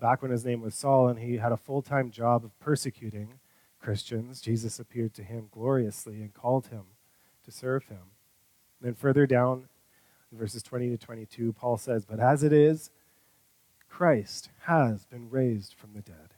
back 0.00 0.22
when 0.22 0.30
his 0.30 0.46
name 0.46 0.62
was 0.62 0.74
Saul, 0.74 1.06
and 1.08 1.18
he 1.18 1.36
had 1.36 1.52
a 1.52 1.58
full 1.58 1.82
time 1.82 2.10
job 2.10 2.46
of 2.46 2.58
persecuting 2.60 3.40
Christians. 3.80 4.40
Jesus 4.40 4.78
appeared 4.78 5.14
to 5.14 5.22
him 5.22 5.48
gloriously 5.50 6.16
and 6.16 6.34
called 6.34 6.68
him 6.68 6.82
to 7.44 7.50
serve 7.50 7.84
him. 7.84 8.12
And 8.80 8.88
then 8.88 8.94
further 8.94 9.26
down, 9.26 9.68
verses 10.32 10.62
20 10.62 10.90
to 10.90 10.98
22, 10.98 11.52
Paul 11.52 11.76
says, 11.76 12.04
But 12.04 12.20
as 12.20 12.42
it 12.42 12.52
is, 12.52 12.90
Christ 13.88 14.50
has 14.64 15.04
been 15.06 15.30
raised 15.30 15.74
from 15.74 15.94
the 15.94 16.02
dead 16.02 16.34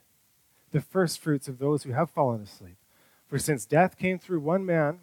the 0.71 0.81
first 0.81 1.21
fruits 1.21 1.49
of 1.49 1.59
those 1.59 1.83
who 1.83 1.93
have 1.93 2.11
fallen 2.11 2.43
asleep. 2.43 2.77
For 3.27 3.39
since 3.39 3.67
death 3.67 3.99
came 3.99 4.19
through 4.19 4.41
one 4.41 4.65
man, 4.65 5.01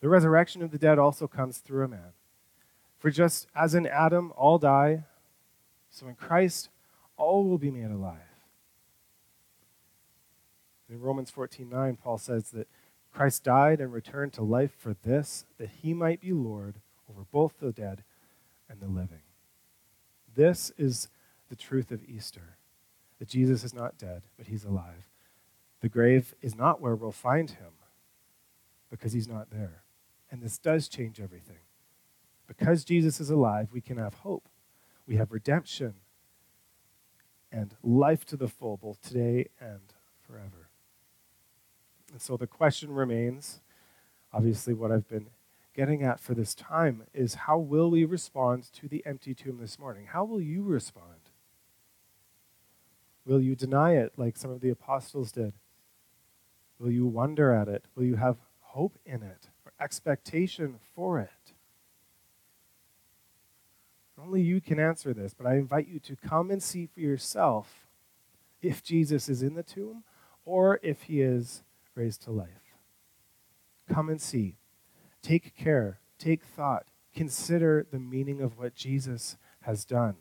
the 0.00 0.08
resurrection 0.08 0.62
of 0.62 0.70
the 0.70 0.78
dead 0.78 0.98
also 0.98 1.26
comes 1.26 1.58
through 1.58 1.84
a 1.84 1.88
man. 1.88 2.12
For 2.98 3.10
just 3.10 3.46
as 3.54 3.74
in 3.74 3.86
Adam 3.86 4.32
all 4.36 4.58
die, 4.58 5.04
so 5.90 6.06
in 6.06 6.14
Christ 6.14 6.68
all 7.16 7.44
will 7.44 7.58
be 7.58 7.70
made 7.70 7.90
alive. 7.90 8.27
In 10.88 11.00
Romans 11.00 11.30
14:9, 11.30 11.96
Paul 11.96 12.18
says 12.18 12.50
that 12.50 12.68
Christ 13.12 13.44
died 13.44 13.80
and 13.80 13.92
returned 13.92 14.32
to 14.34 14.42
life 14.42 14.72
for 14.72 14.94
this, 14.94 15.44
that 15.58 15.70
he 15.70 15.92
might 15.92 16.20
be 16.20 16.32
Lord 16.32 16.80
over 17.08 17.24
both 17.30 17.58
the 17.58 17.72
dead 17.72 18.04
and 18.68 18.80
the 18.80 18.88
living. 18.88 19.22
This 20.34 20.70
is 20.76 21.08
the 21.48 21.56
truth 21.56 21.90
of 21.90 22.04
Easter 22.04 22.58
that 23.18 23.28
Jesus 23.28 23.64
is 23.64 23.74
not 23.74 23.98
dead, 23.98 24.22
but 24.36 24.46
he's 24.46 24.64
alive. 24.64 25.10
The 25.80 25.88
grave 25.88 26.34
is 26.40 26.54
not 26.54 26.80
where 26.80 26.94
we'll 26.94 27.12
find 27.12 27.50
him 27.50 27.72
because 28.90 29.12
he's 29.12 29.28
not 29.28 29.50
there. 29.50 29.82
And 30.30 30.42
this 30.42 30.58
does 30.58 30.88
change 30.88 31.20
everything. 31.20 31.58
Because 32.46 32.84
Jesus 32.84 33.20
is 33.20 33.30
alive, 33.30 33.68
we 33.72 33.80
can 33.80 33.98
have 33.98 34.14
hope. 34.14 34.48
We 35.06 35.16
have 35.16 35.32
redemption 35.32 35.94
and 37.50 37.74
life 37.82 38.24
to 38.26 38.36
the 38.36 38.48
full, 38.48 38.76
both 38.76 39.00
today 39.00 39.48
and 39.60 39.92
forever. 40.20 40.67
And 42.10 42.20
so 42.20 42.36
the 42.36 42.46
question 42.46 42.92
remains 42.92 43.60
obviously, 44.32 44.74
what 44.74 44.92
I've 44.92 45.08
been 45.08 45.28
getting 45.74 46.02
at 46.02 46.20
for 46.20 46.34
this 46.34 46.54
time 46.54 47.04
is 47.14 47.34
how 47.34 47.58
will 47.58 47.90
we 47.90 48.04
respond 48.04 48.64
to 48.74 48.88
the 48.88 49.04
empty 49.06 49.34
tomb 49.34 49.58
this 49.58 49.78
morning? 49.78 50.06
How 50.06 50.24
will 50.24 50.40
you 50.40 50.62
respond? 50.62 51.30
Will 53.24 53.40
you 53.40 53.54
deny 53.54 53.92
it 53.92 54.12
like 54.16 54.36
some 54.36 54.50
of 54.50 54.60
the 54.60 54.70
apostles 54.70 55.32
did? 55.32 55.52
Will 56.78 56.90
you 56.90 57.06
wonder 57.06 57.52
at 57.52 57.68
it? 57.68 57.84
Will 57.94 58.04
you 58.04 58.16
have 58.16 58.38
hope 58.60 58.98
in 59.04 59.22
it 59.22 59.48
or 59.64 59.72
expectation 59.80 60.76
for 60.94 61.18
it? 61.20 61.52
Only 64.20 64.42
you 64.42 64.60
can 64.60 64.80
answer 64.80 65.14
this, 65.14 65.32
but 65.32 65.46
I 65.46 65.54
invite 65.54 65.86
you 65.86 66.00
to 66.00 66.16
come 66.16 66.50
and 66.50 66.62
see 66.62 66.86
for 66.86 67.00
yourself 67.00 67.86
if 68.60 68.82
Jesus 68.82 69.28
is 69.28 69.42
in 69.42 69.54
the 69.54 69.62
tomb 69.62 70.02
or 70.44 70.80
if 70.82 71.02
he 71.02 71.20
is 71.20 71.62
raised 71.98 72.22
to 72.22 72.30
life. 72.30 72.76
Come 73.88 74.08
and 74.08 74.20
see. 74.20 74.56
Take 75.20 75.56
care. 75.56 75.98
Take 76.18 76.44
thought. 76.44 76.86
Consider 77.14 77.86
the 77.90 77.98
meaning 77.98 78.40
of 78.40 78.56
what 78.56 78.74
Jesus 78.74 79.36
has 79.62 79.84
done. 79.84 80.16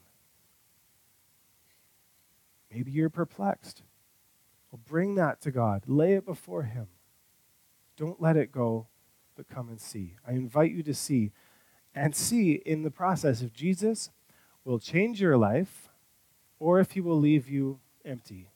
Maybe 2.73 2.91
you're 2.91 3.09
perplexed. 3.09 3.83
Well, 4.71 4.81
bring 4.85 5.15
that 5.15 5.39
to 5.41 5.51
God. 5.51 5.83
Lay 5.87 6.15
it 6.15 6.25
before 6.25 6.63
Him. 6.63 6.87
Don't 7.95 8.21
let 8.21 8.35
it 8.35 8.51
go, 8.51 8.87
but 9.35 9.47
come 9.47 9.69
and 9.69 9.79
see. 9.79 10.15
I 10.27 10.31
invite 10.31 10.71
you 10.71 10.83
to 10.83 10.93
see 10.93 11.31
and 11.93 12.15
see 12.15 12.53
in 12.53 12.83
the 12.83 12.91
process 12.91 13.41
if 13.41 13.53
Jesus 13.53 14.09
will 14.65 14.79
change 14.79 15.21
your 15.21 15.37
life 15.37 15.89
or 16.59 16.79
if 16.79 16.91
He 16.91 17.01
will 17.01 17.19
leave 17.19 17.47
you 17.47 17.79
empty. 18.03 18.49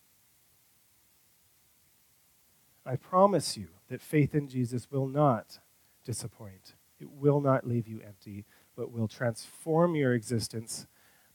I 2.85 2.95
promise 2.95 3.57
you 3.57 3.67
that 3.89 4.01
faith 4.01 4.33
in 4.33 4.47
Jesus 4.47 4.89
will 4.89 5.07
not 5.07 5.59
disappoint. 6.03 6.75
It 6.99 7.09
will 7.11 7.41
not 7.41 7.67
leave 7.67 7.87
you 7.87 8.01
empty, 8.05 8.45
but 8.75 8.91
will 8.91 9.07
transform 9.07 9.95
your 9.95 10.13
existence 10.13 10.87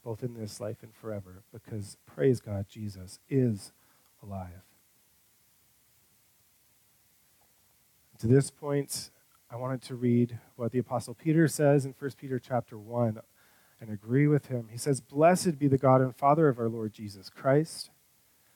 both 0.03 0.23
in 0.23 0.33
this 0.33 0.61
life 0.61 0.83
and 0.83 0.93
forever, 0.93 1.43
because 1.51 1.97
praise 2.05 2.39
God, 2.39 2.65
Jesus 2.69 3.19
is 3.29 3.73
alive. 4.23 4.63
To 8.19 8.27
this 8.27 8.49
point, 8.49 9.11
I 9.51 9.57
wanted 9.57 9.81
to 9.83 9.95
read 9.95 10.39
what 10.55 10.71
the 10.71 10.79
apostle 10.79 11.13
Peter 11.13 11.47
says 11.47 11.85
in 11.85 11.93
1 11.93 12.11
Peter 12.17 12.39
chapter 12.39 12.77
1 12.77 13.19
and 13.79 13.89
agree 13.89 14.27
with 14.27 14.47
him. 14.47 14.69
He 14.71 14.77
says, 14.77 15.01
"Blessed 15.01 15.59
be 15.59 15.67
the 15.67 15.77
God 15.77 16.01
and 16.01 16.15
Father 16.15 16.47
of 16.47 16.57
our 16.57 16.69
Lord 16.69 16.93
Jesus 16.93 17.29
Christ. 17.29 17.91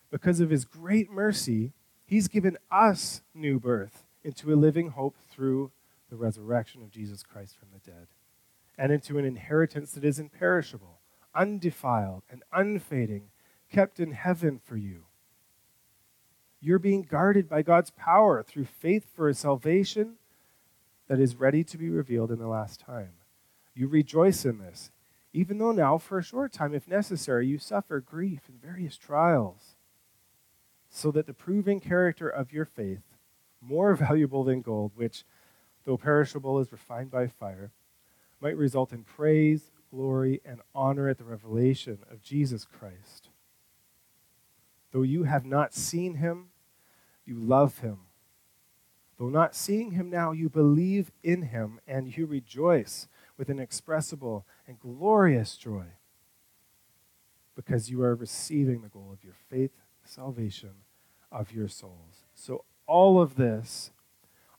Because 0.10 0.40
of 0.40 0.50
his 0.50 0.66
great 0.66 1.12
mercy, 1.12 1.74
he's 2.12 2.28
given 2.28 2.58
us 2.70 3.24
new 3.34 3.60
birth 3.60 4.04
into 4.24 4.54
a 4.54 4.56
living 4.56 4.90
hope 4.90 5.16
through 5.30 5.72
the 6.10 6.16
resurrection 6.16 6.84
of 6.84 6.92
Jesus 6.92 7.24
Christ 7.24 7.56
from 7.58 7.70
the 7.74 7.92
dead, 7.92 8.08
and 8.78 8.92
into 8.92 9.18
an 9.18 9.26
inheritance 9.26 9.94
that 9.94 10.04
is 10.06 10.20
imperishable." 10.20 11.02
undefiled 11.34 12.24
and 12.30 12.44
unfading, 12.52 13.30
kept 13.70 14.00
in 14.00 14.12
heaven 14.12 14.60
for 14.60 14.78
you. 14.78 15.06
You're 16.60 16.80
being 16.80 17.04
guarded 17.04 17.50
by 17.50 17.62
God's 17.62 17.92
power 17.92 18.44
through 18.44 18.66
faith 18.66 19.06
for 19.16 19.30
a 19.30 19.34
salvation 19.34 20.18
that 21.08 21.20
is 21.20 21.36
ready 21.36 21.64
to 21.64 21.78
be 21.78 21.90
revealed 21.90 22.32
in 22.32 22.40
the 22.40 22.48
last 22.48 22.80
time. 22.80 23.14
You 23.74 23.88
rejoice 23.88 24.46
in 24.46 24.60
this, 24.60 24.92
even 25.34 25.58
though 25.58 25.72
now, 25.72 25.98
for 25.98 26.18
a 26.18 26.24
short 26.24 26.52
time, 26.52 26.76
if 26.76 26.88
necessary, 26.88 27.48
you 27.48 27.58
suffer 27.58 28.00
grief 28.00 28.42
and 28.48 28.62
various 28.62 28.98
trials. 28.98 29.76
So 30.94 31.10
that 31.10 31.26
the 31.26 31.34
proving 31.34 31.80
character 31.80 32.30
of 32.30 32.52
your 32.52 32.66
faith, 32.66 33.02
more 33.62 33.96
valuable 34.08 34.44
than 34.44 34.62
gold, 34.62 34.92
which, 34.94 35.24
though 35.86 35.98
perishable, 35.98 36.60
is 36.60 36.72
refined 36.72 37.10
by 37.10 37.26
fire, 37.26 37.72
might 38.42 38.58
result 38.58 38.92
in 38.92 39.04
praise, 39.04 39.72
glory, 39.90 40.42
and 40.44 40.62
honor 40.76 41.08
at 41.08 41.18
the 41.18 41.24
revelation 41.24 42.00
of 42.12 42.22
Jesus 42.22 42.66
Christ. 42.66 43.30
Though 44.92 45.04
you 45.04 45.24
have 45.24 45.46
not 45.46 45.74
seen 45.74 46.16
him, 46.16 46.50
you 47.26 47.36
love 47.36 47.80
him. 47.80 48.00
Though 49.18 49.30
not 49.30 49.56
seeing 49.56 49.92
him 49.92 50.10
now, 50.10 50.32
you 50.32 50.50
believe 50.50 51.12
in 51.24 51.44
him, 51.44 51.80
and 51.88 52.16
you 52.18 52.26
rejoice 52.26 53.08
with 53.38 53.50
inexpressible 53.50 54.46
and 54.68 54.80
glorious 54.80 55.56
joy 55.56 55.86
because 57.56 57.90
you 57.90 58.02
are 58.02 58.16
receiving 58.16 58.82
the 58.82 58.90
goal 58.90 59.12
of 59.14 59.24
your 59.24 59.36
faith, 59.50 59.72
salvation 60.06 60.72
of 61.32 61.52
your 61.52 61.68
souls. 61.68 62.26
So, 62.34 62.66
all 62.88 63.22
of 63.22 63.36
this, 63.36 63.92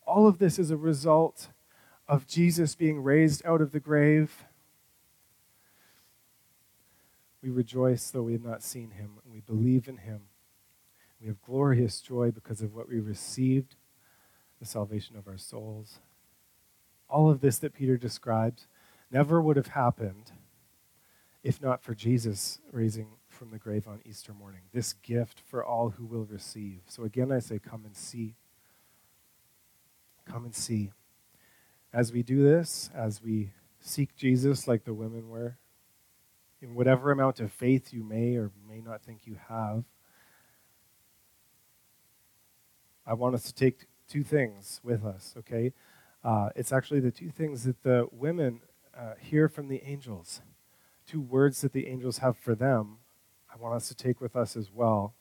all 0.07 0.27
of 0.27 0.39
this 0.39 0.59
is 0.59 0.71
a 0.71 0.77
result 0.77 1.49
of 2.09 2.27
Jesus 2.27 2.75
being 2.75 3.03
raised 3.03 3.45
out 3.45 3.61
of 3.61 3.73
the 3.73 3.81
grave. 3.81 4.45
We 7.43 7.51
rejoice 7.51 8.11
though 8.11 8.23
we 8.23 8.33
have 8.33 8.45
not 8.45 8.63
seen 8.63 8.93
him, 8.93 9.19
and 9.25 9.33
we 9.33 9.41
believe 9.41 9.89
in 9.89 9.99
him. 9.99 10.23
We 11.21 11.29
have 11.29 11.43
glorious 11.43 12.01
joy 12.01 12.31
because 12.31 12.63
of 12.63 12.75
what 12.75 12.89
we 12.89 12.99
received, 12.99 13.77
the 14.59 14.67
salvation 14.67 15.17
of 15.17 15.29
our 15.29 15.39
souls. 15.39 16.01
All 17.09 17.31
of 17.31 17.41
this 17.41 17.59
that 17.59 17.75
Peter 17.75 17.97
describes 17.97 18.67
never 19.11 19.41
would 19.41 19.57
have 19.57 19.69
happened 19.69 20.33
if 21.43 21.61
not 21.61 21.83
for 21.83 21.95
Jesus 21.95 22.61
raising 22.71 23.09
from 23.43 23.51
the 23.51 23.59
grave 23.59 23.89
on 23.89 23.99
Easter 24.05 24.33
morning. 24.33 24.61
This 24.73 24.93
gift 24.93 25.41
for 25.41 25.65
all 25.65 25.91
who 25.91 26.07
will 26.07 26.25
receive. 26.27 26.83
So 26.87 27.03
again, 27.03 27.33
I 27.33 27.41
say, 27.41 27.59
come 27.59 27.85
and 27.85 27.97
see. 27.97 28.37
Come 30.25 30.45
and 30.45 30.55
see. 30.55 30.93
As 31.93 32.13
we 32.13 32.23
do 32.23 32.41
this, 32.41 32.89
as 32.95 33.21
we 33.21 33.51
seek 33.81 34.15
Jesus 34.15 34.69
like 34.69 34.85
the 34.85 34.95
women 34.95 35.29
were, 35.29 35.57
in 36.61 36.77
whatever 36.77 37.11
amount 37.11 37.41
of 37.41 37.51
faith 37.51 37.93
you 37.93 38.05
may 38.05 38.37
or 38.37 38.53
may 38.69 38.81
not 38.81 39.03
think 39.03 39.27
you 39.27 39.37
have, 39.49 39.83
I 43.05 43.15
want 43.15 43.35
us 43.35 43.43
to 43.43 43.53
take 43.53 43.89
two 44.09 44.23
things 44.23 44.81
with 44.85 45.05
us, 45.05 45.35
okay? 45.39 45.73
Uh, 46.23 46.51
it's 46.55 46.71
actually 46.71 47.01
the 47.01 47.11
two 47.11 47.31
things 47.31 47.65
that 47.65 47.83
the 47.83 48.07
women 48.13 48.61
uh, 48.97 49.15
hear 49.19 49.49
from 49.49 49.67
the 49.67 49.83
angels 49.85 50.43
two 51.07 51.21
words 51.21 51.61
that 51.61 51.73
the 51.73 51.89
angels 51.89 52.19
have 52.19 52.37
for 52.39 52.55
them, 52.55 52.99
I 53.53 53.57
want 53.63 53.75
us 53.75 53.89
to 53.89 53.95
take 53.95 54.21
with 54.21 54.35
us 54.35 54.57
as 54.57 54.71
well 54.73 55.15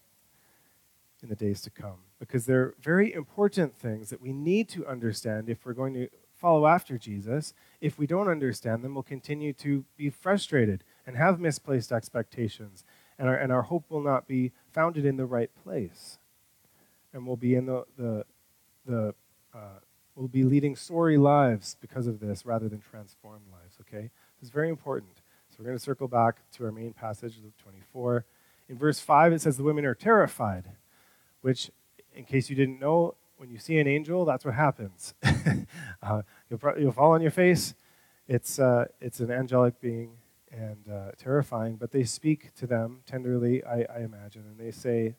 in 1.22 1.30
the 1.30 1.36
days 1.36 1.62
to 1.62 1.70
come. 1.70 1.98
Because 2.20 2.46
they're 2.46 2.74
very 2.82 3.14
important 3.14 3.78
things 3.78 4.10
that 4.10 4.22
we 4.22 4.32
need 4.32 4.70
to 4.70 4.86
understand 4.86 5.50
if 5.50 5.66
we're 5.66 5.74
going 5.74 5.94
to 5.94 6.08
follow 6.34 6.66
after 6.66 6.98
Jesus. 6.98 7.54
If 7.80 8.00
we 8.00 8.08
don't 8.08 8.28
understand 8.28 8.84
them, 8.84 8.96
we'll 8.96 9.04
continue 9.04 9.54
to 9.54 9.86
be 9.96 10.10
frustrated 10.10 10.84
and 11.06 11.16
have 11.16 11.40
misplaced 11.40 11.92
expectations, 11.92 12.84
and 13.20 13.30
our, 13.30 13.36
and 13.36 13.52
our 13.52 13.64
hope 13.64 13.86
will 13.90 14.02
not 14.02 14.28
be 14.28 14.52
founded 14.72 15.06
in 15.06 15.18
the 15.18 15.26
right 15.26 15.52
place. 15.64 16.18
And 17.14 17.28
we'll 17.28 17.36
be 17.36 17.54
in 17.56 17.68
the, 17.68 17.86
the, 17.98 18.26
the 18.86 19.14
uh, 19.54 19.80
we'll 20.16 20.28
be 20.28 20.44
leading 20.44 20.76
sorry 20.76 21.18
lives 21.18 21.76
because 21.80 22.08
of 22.08 22.20
this 22.20 22.46
rather 22.46 22.68
than 22.70 22.82
transformed 22.82 23.46
lives, 23.52 23.78
okay? 23.82 24.10
It's 24.42 24.50
very 24.50 24.70
important 24.70 25.21
we're 25.62 25.68
going 25.68 25.78
to 25.78 25.84
circle 25.84 26.08
back 26.08 26.38
to 26.54 26.66
our 26.66 26.72
main 26.72 26.92
passage, 26.92 27.36
Luke 27.44 27.54
24. 27.62 28.26
In 28.68 28.80
verse 28.80 29.00
5, 29.00 29.34
it 29.34 29.42
says 29.42 29.58
the 29.58 29.64
women 29.64 29.86
are 29.86 29.94
terrified, 29.94 30.66
which, 31.42 31.70
in 32.16 32.26
case 32.26 32.50
you 32.50 32.56
didn't 32.56 32.80
know, 32.80 33.14
when 33.38 33.52
you 33.52 33.60
see 33.60 33.78
an 33.78 33.86
angel, 33.88 34.26
that's 34.26 34.44
what 34.44 34.56
happens. 34.56 35.14
uh, 36.02 36.24
you'll, 36.50 36.58
pro- 36.58 36.76
you'll 36.78 36.92
fall 36.92 37.12
on 37.12 37.22
your 37.22 37.30
face. 37.30 37.76
It's, 38.28 38.58
uh, 38.58 38.86
it's 39.00 39.20
an 39.20 39.30
angelic 39.30 39.80
being 39.80 40.14
and 40.52 40.90
uh, 40.92 41.12
terrifying, 41.16 41.76
but 41.76 41.92
they 41.92 42.06
speak 42.06 42.56
to 42.56 42.66
them 42.66 43.02
tenderly, 43.06 43.64
I, 43.64 43.86
I 43.96 44.00
imagine, 44.00 44.46
and 44.50 44.58
they 44.58 44.72
say, 44.72 45.14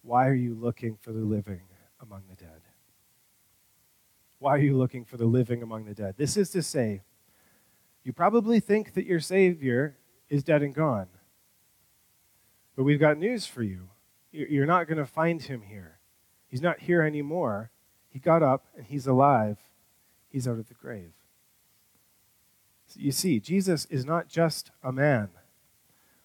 Why 0.00 0.26
are 0.26 0.34
you 0.34 0.54
looking 0.54 0.96
for 0.96 1.12
the 1.12 1.20
living 1.20 1.60
among 2.00 2.22
the 2.30 2.36
dead? 2.36 2.62
Why 4.38 4.54
are 4.54 4.58
you 4.58 4.78
looking 4.78 5.04
for 5.04 5.18
the 5.18 5.26
living 5.26 5.62
among 5.62 5.84
the 5.84 5.94
dead? 5.94 6.14
This 6.16 6.38
is 6.38 6.48
to 6.50 6.62
say, 6.62 7.02
you 8.04 8.12
probably 8.12 8.60
think 8.60 8.92
that 8.94 9.06
your 9.06 9.20
Savior 9.20 9.96
is 10.28 10.44
dead 10.44 10.62
and 10.62 10.74
gone. 10.74 11.08
But 12.76 12.84
we've 12.84 13.00
got 13.00 13.18
news 13.18 13.46
for 13.46 13.62
you. 13.62 13.88
You're 14.30 14.66
not 14.66 14.86
going 14.86 14.98
to 14.98 15.06
find 15.06 15.40
him 15.40 15.62
here. 15.62 15.98
He's 16.48 16.62
not 16.62 16.80
here 16.80 17.02
anymore. 17.02 17.70
He 18.10 18.18
got 18.18 18.42
up 18.42 18.66
and 18.76 18.86
he's 18.86 19.06
alive. 19.06 19.58
He's 20.28 20.46
out 20.46 20.58
of 20.58 20.68
the 20.68 20.74
grave. 20.74 21.12
So 22.86 23.00
you 23.00 23.12
see, 23.12 23.40
Jesus 23.40 23.86
is 23.86 24.04
not 24.04 24.28
just 24.28 24.70
a 24.82 24.92
man 24.92 25.30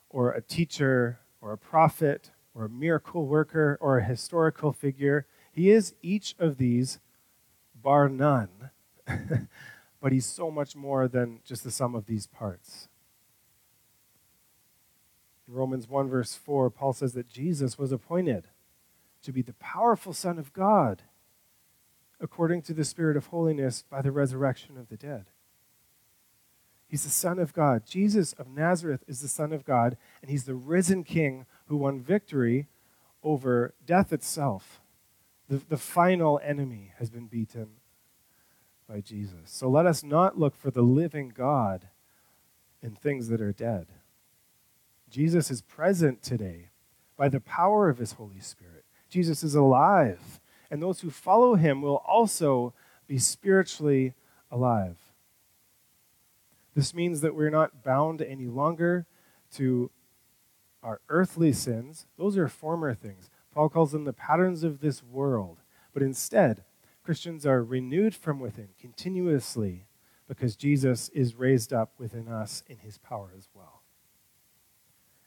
or 0.10 0.32
a 0.32 0.42
teacher 0.42 1.20
or 1.40 1.54
a 1.54 1.58
prophet 1.58 2.32
or 2.54 2.66
a 2.66 2.70
miracle 2.70 3.26
worker 3.26 3.78
or 3.80 4.00
a 4.00 4.04
historical 4.04 4.74
figure. 4.74 5.26
He 5.52 5.70
is 5.70 5.94
each 6.02 6.36
of 6.40 6.58
these, 6.58 7.00
bar 7.76 8.10
none. 8.10 8.72
but 10.02 10.12
he's 10.12 10.26
so 10.26 10.50
much 10.50 10.76
more 10.76 11.08
than 11.08 11.40
just 11.44 11.64
the 11.64 11.72
sum 11.72 11.96
of 11.96 12.06
these 12.06 12.28
parts. 12.28 12.88
In 15.48 15.54
Romans 15.54 15.88
1, 15.88 16.10
verse 16.10 16.36
4, 16.36 16.70
Paul 16.70 16.94
says 16.94 17.14
that 17.14 17.28
Jesus 17.28 17.78
was 17.78 17.92
appointed 17.92 18.46
to 19.24 19.32
be 19.32 19.42
the 19.42 19.54
powerful 19.54 20.14
Son 20.14 20.40
of 20.40 20.54
God 20.54 21.04
according 22.22 22.62
to 22.64 22.74
the 22.74 22.86
Spirit 22.86 23.18
of 23.18 23.28
holiness 23.28 23.84
by 23.90 24.02
the 24.02 24.12
resurrection 24.12 24.78
of 24.78 24.90
the 24.90 24.98
dead. 24.98 25.26
He's 26.88 27.04
the 27.04 27.10
Son 27.10 27.40
of 27.40 27.54
God. 27.54 27.86
Jesus 27.86 28.34
of 28.34 28.48
Nazareth 28.48 29.04
is 29.08 29.22
the 29.22 29.28
Son 29.28 29.54
of 29.54 29.64
God, 29.64 29.96
and 30.22 30.32
he's 30.32 30.46
the 30.46 30.56
risen 30.56 31.04
King 31.04 31.46
who 31.68 31.78
won 31.78 32.02
victory 32.02 32.68
over 33.24 33.74
death 33.86 34.12
itself. 34.12 34.82
The, 35.48 35.58
the 35.58 35.78
final 35.78 36.40
enemy 36.44 36.94
has 36.98 37.10
been 37.10 37.28
beaten 37.28 37.79
by 38.90 39.02
Jesus. 39.02 39.46
So 39.46 39.70
let 39.70 39.86
us 39.86 40.04
not 40.04 40.40
look 40.40 40.56
for 40.56 40.72
the 40.72 40.82
living 40.82 41.30
God 41.30 41.88
in 42.82 42.96
things 42.96 43.28
that 43.28 43.40
are 43.40 43.54
dead. 43.54 43.88
Jesus 45.10 45.52
is 45.52 45.62
present 45.62 46.24
today 46.24 46.70
by 47.16 47.30
the 47.30 47.40
power 47.40 47.90
of 47.90 48.00
his 48.00 48.14
Holy 48.14 48.40
Spirit. 48.40 48.86
Jesus 49.10 49.44
is 49.44 49.54
alive, 49.54 50.40
and 50.72 50.82
those 50.82 51.02
who 51.02 51.10
follow 51.10 51.56
him 51.56 51.82
will 51.82 51.98
also 51.98 52.74
be 53.08 53.20
spiritually 53.20 54.14
alive. 54.52 54.98
This 56.76 56.94
means 56.94 57.22
that 57.22 57.36
we're 57.36 57.50
not 57.50 57.84
bound 57.84 58.22
any 58.22 58.48
longer 58.48 59.06
to 59.56 59.92
our 60.82 61.02
earthly 61.10 61.52
sins. 61.52 62.08
Those 62.18 62.38
are 62.38 62.48
former 62.48 62.94
things. 62.94 63.30
Paul 63.54 63.70
calls 63.70 63.92
them 63.92 64.06
the 64.06 64.14
patterns 64.14 64.64
of 64.64 64.80
this 64.80 65.04
world. 65.04 65.60
But 65.94 66.04
instead, 66.04 66.64
Christians 67.10 67.44
are 67.44 67.64
renewed 67.64 68.14
from 68.14 68.40
within 68.40 68.68
continuously 68.80 69.88
because 70.28 70.56
Jesus 70.56 71.10
is 71.10 71.34
raised 71.34 71.74
up 71.74 71.92
within 71.98 72.28
us 72.28 72.64
in 72.68 72.78
his 72.78 73.00
power 73.00 73.32
as 73.36 73.50
well. 73.52 73.82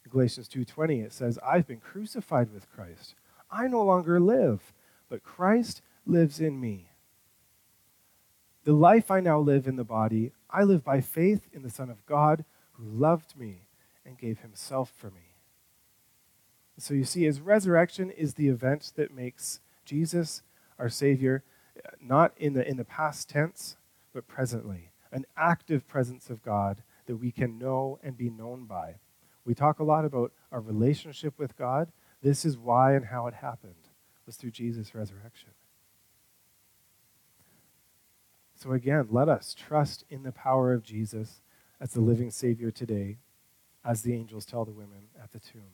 In 0.05 0.13
Galatians 0.13 0.47
2:20 0.47 1.01
it 1.01 1.13
says, 1.13 1.41
"I've 1.43 1.67
been 1.67 1.81
crucified 1.81 2.53
with 2.53 2.71
Christ. 2.71 3.17
I 3.51 3.67
no 3.67 3.83
longer 3.83 4.21
live, 4.21 4.73
but 5.09 5.25
Christ 5.25 5.83
lives 6.07 6.41
in 6.41 6.61
me. 6.61 6.93
The 8.63 8.75
life 8.75 9.11
I 9.11 9.19
now 9.19 9.41
live 9.41 9.67
in 9.67 9.75
the 9.75 9.83
body, 9.83 10.31
I 10.49 10.63
live 10.63 10.85
by 10.85 11.01
faith 11.01 11.49
in 11.53 11.63
the 11.63 11.69
Son 11.69 11.91
of 11.91 12.07
God 12.07 12.45
who 12.75 12.85
loved 12.85 13.37
me 13.37 13.67
and 14.05 14.17
gave 14.17 14.39
himself 14.39 14.89
for 14.89 15.11
me." 15.11 15.35
So 16.77 16.95
you 16.95 17.03
see, 17.03 17.25
his 17.25 17.41
resurrection 17.41 18.09
is 18.09 18.35
the 18.35 18.47
event 18.47 18.93
that 18.95 19.13
makes 19.13 19.59
Jesus 19.85 20.45
our 20.79 20.89
Savior 20.89 21.43
not 22.01 22.33
in 22.37 22.55
the, 22.55 22.69
in 22.69 22.77
the 22.77 22.85
past 22.85 23.29
tense, 23.29 23.77
but 24.13 24.27
presently. 24.27 24.91
An 25.11 25.27
active 25.37 25.87
presence 25.87 26.31
of 26.31 26.43
God 26.43 26.83
that 27.07 27.17
we 27.17 27.31
can 27.31 27.59
know 27.59 27.99
and 28.03 28.17
be 28.17 28.31
known 28.31 28.65
by. 28.65 28.97
We 29.45 29.55
talk 29.55 29.79
a 29.79 29.85
lot 29.85 30.05
about 30.05 30.33
our 30.51 30.61
relationship 30.61 31.39
with 31.39 31.57
God. 31.57 31.91
This 32.23 32.45
is 32.45 32.57
why 32.57 32.95
and 32.95 33.07
how 33.07 33.27
it 33.27 33.35
happened, 33.35 33.89
was 34.27 34.37
through 34.37 34.53
Jesus' 34.53 34.95
resurrection. 34.95 35.51
So 38.55 38.73
again, 38.73 39.09
let 39.11 39.29
us 39.29 39.55
trust 39.55 40.05
in 40.09 40.23
the 40.23 40.31
power 40.31 40.73
of 40.73 40.85
Jesus 40.85 41.43
as 41.81 41.93
the 41.93 42.01
living 42.01 42.31
Savior 42.31 42.71
today, 42.71 43.19
as 43.85 44.03
the 44.03 44.15
angels 44.15 44.45
tell 44.45 44.65
the 44.65 44.71
women 44.71 45.09
at 45.21 45.33
the 45.33 45.41
tomb. 45.41 45.73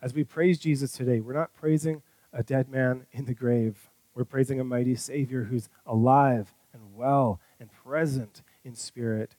As 0.00 0.14
we 0.14 0.24
praise 0.24 0.58
Jesus 0.58 0.92
today, 0.92 1.20
we're 1.20 1.34
not 1.34 1.52
praising 1.52 2.02
a 2.32 2.42
dead 2.42 2.70
man 2.70 3.06
in 3.12 3.26
the 3.26 3.34
grave 3.34 3.90
we're 4.14 4.24
praising 4.24 4.60
a 4.60 4.64
mighty 4.64 4.94
Savior 4.94 5.44
who's 5.44 5.68
alive 5.86 6.54
and 6.72 6.82
well 6.94 7.40
and 7.60 7.70
present 7.72 8.42
in 8.64 8.74
spirit 8.74 9.36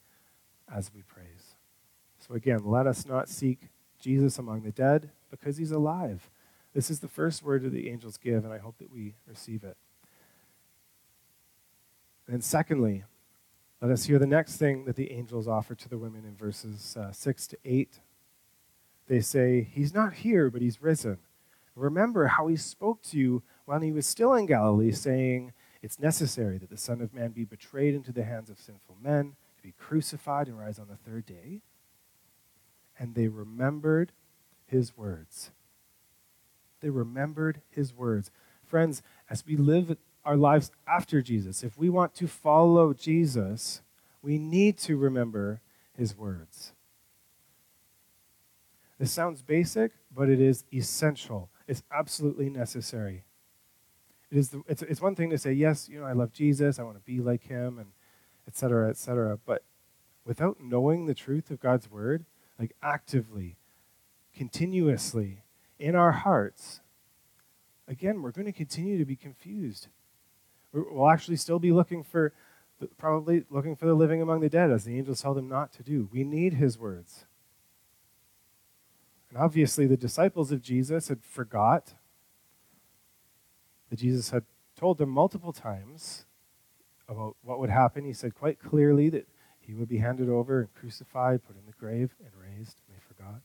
as 0.74 0.92
we 0.94 1.02
praise. 1.02 1.56
So 2.20 2.34
again, 2.34 2.62
let 2.64 2.88
us 2.88 3.06
not 3.06 3.30
seek 3.30 3.70
Jesus 4.00 4.38
among 4.38 4.62
the 4.62 4.72
dead 4.72 5.10
because 5.30 5.58
he's 5.58 5.72
alive, 5.72 6.30
This 6.74 6.90
is 6.90 7.00
the 7.00 7.08
first 7.08 7.44
word 7.44 7.64
that 7.64 7.72
the 7.72 7.90
angels 7.90 8.18
give, 8.18 8.46
and 8.46 8.54
I 8.54 8.58
hope 8.58 8.78
that 8.78 8.92
we 8.92 9.16
receive 9.28 9.64
it. 9.64 9.76
And 12.28 12.44
secondly, 12.44 13.04
let 13.82 13.92
us 13.92 14.06
hear 14.06 14.20
the 14.20 14.28
next 14.28 14.58
thing 14.58 14.86
that 14.86 14.96
the 14.96 15.12
angels 15.12 15.48
offer 15.48 15.74
to 15.74 15.90
the 15.90 15.98
women 15.98 16.26
in 16.26 16.36
verses 16.36 16.96
uh, 16.98 17.12
6 17.12 17.48
to 17.48 17.58
8. 17.66 18.00
They 19.08 19.20
say, 19.20 19.68
He's 19.72 19.94
not 19.94 20.14
here, 20.14 20.50
but 20.50 20.62
He's 20.62 20.82
risen. 20.82 21.18
Remember 21.76 22.28
how 22.28 22.48
He 22.48 22.56
spoke 22.56 23.02
to 23.04 23.18
you 23.18 23.42
while 23.70 23.82
He 23.82 23.92
was 23.92 24.08
still 24.08 24.34
in 24.34 24.48
Galilee, 24.48 24.92
saying, 24.92 25.54
It's 25.84 26.00
necessary 26.00 26.58
that 26.58 26.72
the 26.72 26.78
Son 26.78 27.02
of 27.02 27.14
Man 27.14 27.30
be 27.30 27.46
betrayed 27.46 27.94
into 27.94 28.12
the 28.12 28.24
hands 28.24 28.50
of 28.50 28.60
sinful 28.60 28.98
men, 29.00 29.36
to 29.58 29.62
be 29.62 29.76
crucified 29.78 30.48
and 30.48 30.58
rise 30.58 30.80
on 30.80 30.88
the 30.88 30.96
third 30.96 31.28
day. 31.28 31.62
And 32.98 33.14
they 33.14 33.28
remembered 33.28 34.12
His 34.66 34.98
words. 34.98 35.52
They 36.82 36.90
remembered 36.90 37.62
His 37.70 37.94
words. 37.94 38.32
Friends, 38.66 39.04
as 39.30 39.46
we 39.46 39.56
live 39.56 39.98
our 40.26 40.36
lives 40.36 40.72
after 40.88 41.22
Jesus, 41.22 41.64
if 41.64 41.78
we 41.78 41.90
want 41.90 42.16
to 42.16 42.28
follow 42.28 42.92
Jesus, 42.94 43.84
we 44.24 44.40
need 44.40 44.80
to 44.80 44.98
remember 44.98 45.62
his 45.96 46.18
words. 46.18 46.74
This 48.98 49.12
sounds 49.12 49.44
basic, 49.44 49.92
but 50.12 50.28
it 50.28 50.42
is 50.42 50.66
essential. 50.74 51.52
It's 51.68 51.84
absolutely 51.92 52.50
necessary. 52.50 53.26
It 54.32 54.38
is 54.38 54.50
the, 54.50 54.62
it's, 54.68 54.82
it's 54.84 55.02
one 55.02 55.16
thing 55.16 55.30
to 55.32 55.38
say, 55.38 55.54
yes, 55.54 55.90
you 55.90 56.00
know, 56.00 56.06
I 56.06 56.14
love 56.14 56.32
Jesus, 56.32 56.78
I 56.78 56.84
want 56.84 56.98
to 56.98 57.04
be 57.04 57.20
like 57.20 57.44
him, 57.44 57.80
and 57.80 57.90
et 58.48 58.56
cetera, 58.56 58.90
et 58.90 58.98
cetera. 58.98 59.38
But 59.44 59.64
without 60.26 60.58
knowing 60.62 61.06
the 61.06 61.16
truth 61.16 61.50
of 61.50 61.60
God's 61.60 61.90
word, 61.90 62.26
like 62.60 62.76
actively, 62.84 63.58
continuously, 64.36 65.44
in 65.80 65.96
our 65.96 66.12
hearts, 66.12 66.82
again, 67.88 68.22
we're 68.22 68.32
going 68.32 68.46
to 68.46 68.52
continue 68.52 68.98
to 68.98 69.06
be 69.06 69.16
confused. 69.16 69.88
We'll 70.72 71.10
actually 71.10 71.38
still 71.38 71.58
be 71.58 71.72
looking 71.72 72.04
for, 72.04 72.32
probably 72.98 73.46
looking 73.50 73.76
for 73.76 73.88
the 73.88 73.96
living 73.96 74.22
among 74.22 74.42
the 74.42 74.50
dead, 74.50 74.70
as 74.70 74.84
the 74.84 74.98
angels 74.98 75.22
tell 75.22 75.34
them 75.34 75.50
not 75.50 75.74
to 75.74 75.84
do. 75.84 76.08
We 76.12 76.24
need 76.24 76.54
his 76.54 76.78
words. 76.78 77.26
And 79.30 79.40
obviously, 79.40 79.88
the 79.88 79.98
disciples 79.98 80.52
of 80.52 80.62
Jesus 80.62 81.08
had 81.08 81.24
forgot 81.24 81.94
that 83.90 84.00
Jesus 84.00 84.30
had 84.30 84.44
told 84.76 84.98
them 84.98 85.10
multiple 85.10 85.54
times 85.54 86.26
about 87.08 87.36
what 87.42 87.60
would 87.60 87.70
happen. 87.70 88.06
He 88.06 88.14
said 88.14 88.36
quite 88.36 88.60
clearly 88.60 89.10
that 89.10 89.28
he 89.60 89.74
would 89.74 89.90
be 89.90 89.98
handed 89.98 90.30
over 90.30 90.62
and 90.62 90.74
crucified, 90.74 91.44
put 91.44 91.58
in 91.58 91.66
the 91.66 91.74
grave, 91.74 92.16
and 92.24 92.32
raised, 92.36 92.82
and 92.88 92.96
they 92.96 93.02
forgot. 93.08 93.42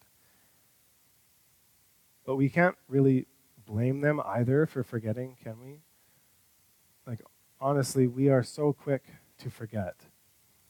But 2.25 2.37
we 2.37 2.49
can't 2.49 2.77
really 2.89 3.27
blame 3.67 4.01
them 4.01 4.21
either 4.25 4.67
for 4.67 4.83
forgetting, 4.83 5.37
can 5.43 5.61
we? 5.61 5.81
Like, 7.07 7.21
honestly, 7.61 8.07
we 8.07 8.29
are 8.29 8.43
so 8.43 8.73
quick 8.73 9.05
to 9.39 9.51
forget. 9.51 9.97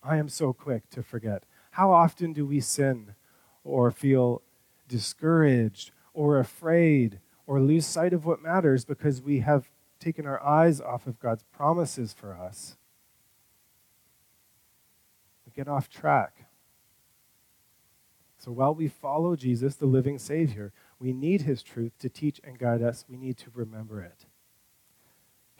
I 0.03 0.17
am 0.17 0.29
so 0.29 0.53
quick 0.53 0.91
to 0.91 1.03
forget. 1.03 1.45
How 1.73 1.93
often 1.93 2.33
do 2.33 2.47
we 2.47 2.61
sin 2.61 3.15
or 3.63 3.91
feel 3.91 4.43
discouraged 4.89 5.93
or 6.13 6.39
afraid 6.39 7.21
or 7.46 7.61
lose 7.61 7.87
sight 7.87 8.12
of 8.12 8.24
what 8.24 8.42
matters 8.42 8.85
because 8.85 9.22
we 9.22 9.40
have 9.40 9.70
taken 9.98 10.26
our 10.26 10.42
eyes 10.42 10.80
off 10.80 11.07
of 11.07 11.18
God's 11.18 11.44
promises 11.44 12.12
for 12.12 12.35
us? 12.35 12.76
We 15.46 15.52
get 15.52 15.68
off 15.68 15.88
track. 15.88 16.46
So 18.38 18.52
while 18.52 18.74
we 18.74 18.88
follow 18.88 19.37
Jesus, 19.37 19.76
the 19.76 19.87
living 19.87 20.18
Savior, 20.18 20.72
we 20.98 21.12
need 21.12 21.42
his 21.42 21.62
truth 21.62 21.92
to 21.98 22.11
teach 22.11 22.40
and 22.44 22.59
guide 22.59 22.83
us. 22.83 23.04
We 23.09 23.16
need 23.16 23.38
to 23.38 23.50
remember 23.54 24.02
it. 24.02 24.26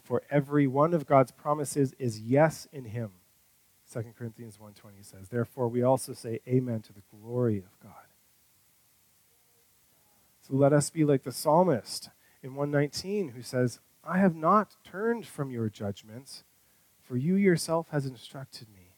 For 0.03 0.23
every 0.31 0.67
one 0.67 0.93
of 0.93 1.07
God's 1.07 1.33
promises 1.33 1.95
is 1.99 2.21
yes 2.21 2.69
in 2.73 2.85
him. 2.85 3.13
2 3.91 4.15
Corinthians 4.15 4.59
1:20 4.59 5.03
says, 5.03 5.29
"Therefore 5.29 5.69
we 5.69 5.83
also 5.83 6.13
say 6.13 6.41
amen 6.47 6.83
to 6.83 6.93
the 6.93 7.03
glory 7.11 7.59
of 7.59 7.79
God." 7.81 8.04
So 10.47 10.55
let 10.55 10.75
us 10.75 10.91
be 10.91 11.07
like 11.07 11.23
the 11.23 11.33
psalmist 11.33 12.11
in 12.43 12.55
119 12.55 13.31
who 13.31 13.41
says, 13.41 13.81
"I 14.03 14.19
have 14.19 14.37
not 14.37 14.77
turned 14.85 15.27
from 15.27 15.51
your 15.51 15.71
judgments, 15.71 16.45
for 17.01 17.17
you 17.17 17.35
yourself 17.35 17.89
has 17.89 18.05
instructed 18.05 18.69
me. 18.69 18.93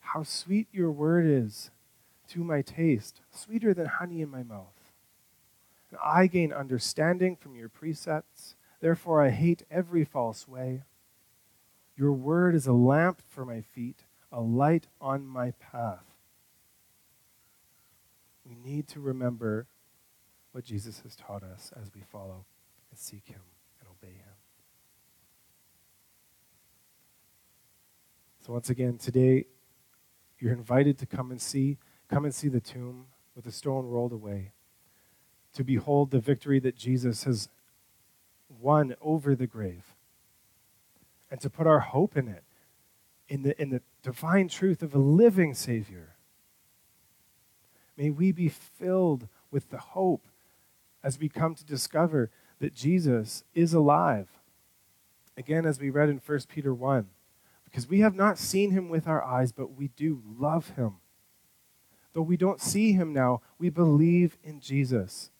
How 0.00 0.24
sweet 0.24 0.68
your 0.70 0.92
word 0.92 1.24
is 1.24 1.70
to 2.26 2.44
my 2.44 2.60
taste, 2.60 3.22
sweeter 3.30 3.72
than 3.72 3.86
honey 3.86 4.20
in 4.20 4.28
my 4.28 4.42
mouth. 4.42 4.92
And 5.88 5.98
I 6.04 6.26
gain 6.26 6.52
understanding 6.52 7.34
from 7.34 7.56
your 7.56 7.70
precepts." 7.70 8.54
Therefore, 8.80 9.22
I 9.22 9.30
hate 9.30 9.62
every 9.70 10.04
false 10.04 10.46
way. 10.46 10.84
Your 11.96 12.12
word 12.12 12.54
is 12.54 12.66
a 12.66 12.74
lamp 12.74 13.22
for 13.22 13.46
my 13.46 13.62
feet, 13.62 14.04
a 14.30 14.42
light 14.42 14.88
on 15.00 15.26
my 15.26 15.52
path. 15.52 16.04
We 18.44 18.56
need 18.56 18.88
to 18.88 19.00
remember 19.00 19.66
what 20.58 20.64
Jesus 20.64 21.02
has 21.04 21.14
taught 21.14 21.44
us 21.44 21.70
as 21.80 21.88
we 21.94 22.00
follow 22.00 22.44
and 22.90 22.98
seek 22.98 23.28
him 23.28 23.42
and 23.78 23.88
obey 23.88 24.14
him. 24.14 24.34
So, 28.44 28.54
once 28.54 28.68
again, 28.68 28.98
today, 28.98 29.44
you're 30.40 30.52
invited 30.52 30.98
to 30.98 31.06
come 31.06 31.30
and 31.30 31.40
see, 31.40 31.78
come 32.08 32.24
and 32.24 32.34
see 32.34 32.48
the 32.48 32.58
tomb 32.58 33.06
with 33.36 33.44
the 33.44 33.52
stone 33.52 33.86
rolled 33.86 34.12
away, 34.12 34.50
to 35.54 35.62
behold 35.62 36.10
the 36.10 36.18
victory 36.18 36.58
that 36.58 36.74
Jesus 36.74 37.22
has 37.22 37.48
won 38.48 38.96
over 39.00 39.36
the 39.36 39.46
grave 39.46 39.94
and 41.30 41.40
to 41.40 41.48
put 41.48 41.68
our 41.68 41.78
hope 41.78 42.16
in 42.16 42.26
it, 42.26 42.42
in 43.28 43.44
the, 43.44 43.62
in 43.62 43.70
the 43.70 43.82
divine 44.02 44.48
truth 44.48 44.82
of 44.82 44.92
a 44.92 44.98
living 44.98 45.54
Savior. 45.54 46.16
May 47.96 48.10
we 48.10 48.32
be 48.32 48.48
filled 48.48 49.28
with 49.52 49.70
the 49.70 49.78
hope 49.78 50.26
as 51.02 51.18
we 51.18 51.28
come 51.28 51.54
to 51.54 51.64
discover 51.64 52.30
that 52.60 52.74
Jesus 52.74 53.44
is 53.54 53.72
alive. 53.72 54.28
Again, 55.36 55.64
as 55.64 55.80
we 55.80 55.90
read 55.90 56.08
in 56.08 56.20
1 56.24 56.40
Peter 56.48 56.74
1, 56.74 57.06
because 57.64 57.88
we 57.88 58.00
have 58.00 58.14
not 58.14 58.38
seen 58.38 58.70
him 58.70 58.88
with 58.88 59.06
our 59.06 59.22
eyes, 59.22 59.52
but 59.52 59.76
we 59.76 59.88
do 59.88 60.22
love 60.26 60.70
him. 60.70 60.96
Though 62.12 62.22
we 62.22 62.36
don't 62.36 62.60
see 62.60 62.92
him 62.92 63.12
now, 63.12 63.42
we 63.58 63.68
believe 63.68 64.38
in 64.42 64.60
Jesus 64.60 65.30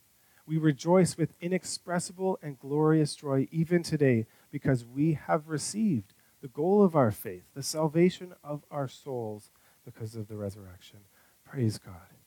we 0.49 0.57
rejoice 0.57 1.19
with 1.19 1.35
inexpressible 1.41 2.39
and 2.43 2.59
glorious 2.59 3.15
joy 3.15 3.47
even 3.53 3.83
today 3.83 4.27
because 4.51 4.85
we 4.85 5.13
have 5.13 5.47
received 5.49 6.15
the 6.41 6.49
goal 6.49 6.83
of 6.83 6.97
our 6.97 7.11
faith, 7.11 7.45
the 7.55 7.63
salvation 7.63 8.33
of 8.43 8.65
our 8.71 8.89
souls 8.89 9.51
because 9.85 10.17
of 10.17 10.27
the 10.27 10.37
resurrection. 10.37 11.01
Praise 11.45 11.77
God. 11.77 12.18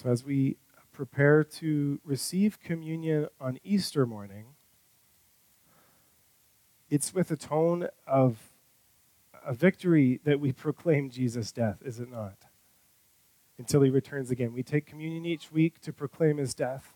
So, 0.00 0.10
as 0.10 0.24
we 0.24 0.58
prepare 0.92 1.42
to 1.42 1.98
receive 2.04 2.60
communion 2.60 3.26
on 3.40 3.58
Easter 3.64 4.06
morning, 4.06 4.54
it's 6.88 7.12
with 7.12 7.32
a 7.32 7.36
tone 7.36 7.88
of 8.06 8.52
a 9.44 9.52
victory 9.52 10.20
that 10.22 10.38
we 10.38 10.52
proclaim 10.52 11.10
Jesus' 11.10 11.50
death, 11.50 11.82
is 11.84 11.98
it 11.98 12.08
not? 12.08 12.44
until 13.58 13.82
he 13.82 13.90
returns 13.90 14.30
again. 14.30 14.52
We 14.52 14.62
take 14.62 14.86
communion 14.86 15.26
each 15.26 15.50
week 15.50 15.80
to 15.80 15.92
proclaim 15.92 16.36
his 16.36 16.54
death 16.54 16.94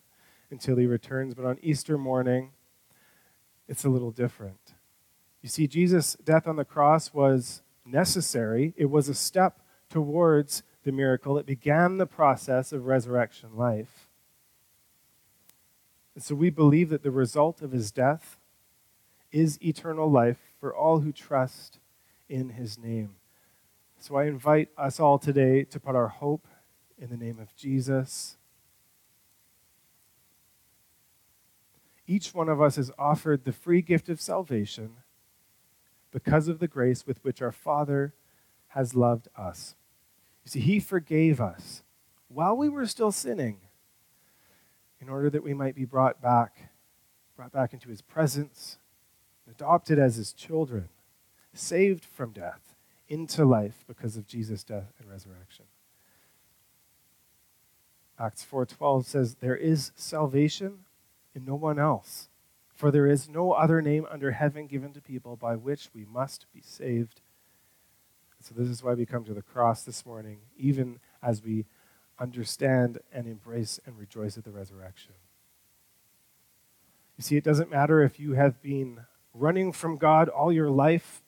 until 0.49 0.77
he 0.77 0.87
returns, 0.87 1.35
but 1.35 1.45
on 1.45 1.59
Easter 1.61 1.99
morning, 1.99 2.53
it's 3.67 3.85
a 3.85 3.89
little 3.89 4.13
different. 4.13 4.75
You 5.43 5.49
see, 5.49 5.67
Jesus' 5.67 6.17
death 6.23 6.47
on 6.47 6.55
the 6.55 6.65
cross 6.65 7.13
was 7.13 7.63
necessary, 7.85 8.75
it 8.77 8.91
was 8.91 9.09
a 9.09 9.15
step 9.15 9.59
towards 9.91 10.63
the 10.85 10.93
miracle. 10.93 11.35
that 11.35 11.47
began 11.47 11.99
the 11.99 12.07
process 12.07 12.73
of 12.73 12.87
resurrection 12.87 13.57
life. 13.57 14.09
And 16.15 16.23
so 16.23 16.35
we 16.35 16.51
believe 16.51 16.91
that 16.91 17.03
the 17.03 17.11
result 17.11 17.63
of 17.63 17.73
his 17.73 17.91
death 17.91 18.39
is 19.31 19.63
eternal 19.63 20.11
life 20.11 20.39
for 20.61 20.75
all 20.75 21.01
who 21.01 21.13
trust 21.13 21.79
in 22.29 22.51
his 22.51 22.79
name. 22.79 23.17
So 23.99 24.17
I 24.17 24.25
invite 24.25 24.69
us 24.77 25.01
all 25.01 25.19
today 25.19 25.65
to 25.65 25.81
put 25.81 25.95
our 25.95 26.09
hope 26.09 26.47
in 26.99 27.09
the 27.09 27.17
name 27.17 27.39
of 27.39 27.55
Jesus. 27.57 28.37
Each 32.07 32.35
one 32.35 32.49
of 32.49 32.61
us 32.61 32.77
is 32.77 32.91
offered 32.99 33.45
the 33.45 33.53
free 33.53 33.81
gift 33.81 34.09
of 34.09 34.21
salvation 34.21 34.97
because 36.11 36.49
of 36.49 36.59
the 36.59 36.69
grace 36.69 37.07
with 37.07 37.23
which 37.25 37.41
our 37.41 37.53
Father 37.53 38.13
has 38.69 38.95
loved 38.95 39.29
us. 39.37 39.77
You 40.45 40.51
see, 40.51 40.61
He 40.61 40.81
forgave 40.81 41.41
us 41.41 41.83
while 42.29 42.57
we 42.57 42.69
were 42.69 42.87
still 42.87 43.13
sinning 43.13 43.59
in 45.01 45.09
order 45.09 45.31
that 45.31 45.43
we 45.43 45.55
might 45.55 45.75
be 45.75 45.85
brought 45.85 46.21
back, 46.21 46.71
brought 47.37 47.53
back 47.53 47.73
into 47.73 47.89
His 47.89 48.03
presence, 48.03 48.79
adopted 49.51 49.99
as 49.99 50.17
His 50.17 50.33
children, 50.33 50.89
saved 51.55 52.05
from 52.05 52.33
death 52.33 52.75
into 53.09 53.45
life 53.45 53.85
because 53.87 54.17
of 54.17 54.27
Jesus' 54.27 54.65
death 54.65 54.93
and 54.99 55.11
resurrection. 55.11 55.67
Acts 58.19 58.45
4:12 58.45 59.05
says 59.05 59.35
there 59.37 59.57
is 59.57 59.93
salvation 59.97 60.85
in 61.35 61.45
no 61.45 61.55
one 61.55 61.79
else 61.79 62.29
for 62.83 62.91
there 62.91 63.07
is 63.07 63.29
no 63.29 63.53
other 63.53 63.81
name 63.81 64.05
under 64.11 64.33
heaven 64.33 64.67
given 64.67 64.93
to 64.93 65.01
people 65.01 65.37
by 65.37 65.55
which 65.55 65.91
we 65.95 66.05
must 66.05 66.47
be 66.53 66.61
saved. 66.61 67.21
So 68.45 68.55
this 68.55 68.69
is 68.69 68.83
why 68.83 68.95
we 68.95 69.07
come 69.07 69.25
to 69.25 69.35
the 69.35 69.43
cross 69.43 69.83
this 69.83 70.05
morning 70.05 70.41
even 70.57 71.01
as 71.23 71.43
we 71.43 71.67
understand 72.19 72.99
and 73.13 73.27
embrace 73.27 73.81
and 73.87 73.99
rejoice 73.99 74.37
at 74.37 74.45
the 74.45 74.51
resurrection. 74.51 75.15
You 77.17 77.23
see 77.23 77.37
it 77.37 77.45
doesn't 77.45 77.71
matter 77.71 78.03
if 78.03 78.19
you 78.19 78.33
have 78.35 78.61
been 78.63 79.01
running 79.35 79.73
from 79.73 79.97
God 79.97 80.29
all 80.29 80.53
your 80.53 80.71
life 80.71 81.23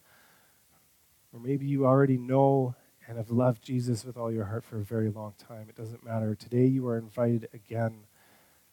or 1.32 1.40
maybe 1.40 1.66
you 1.66 1.84
already 1.84 2.16
know 2.16 2.74
and 3.06 3.18
have 3.18 3.30
loved 3.30 3.62
Jesus 3.62 4.04
with 4.04 4.16
all 4.16 4.32
your 4.32 4.46
heart 4.46 4.64
for 4.64 4.78
a 4.78 4.84
very 4.84 5.10
long 5.10 5.34
time. 5.36 5.66
It 5.68 5.76
doesn't 5.76 6.04
matter. 6.04 6.34
Today 6.34 6.66
you 6.66 6.86
are 6.88 6.96
invited 6.96 7.48
again 7.52 8.04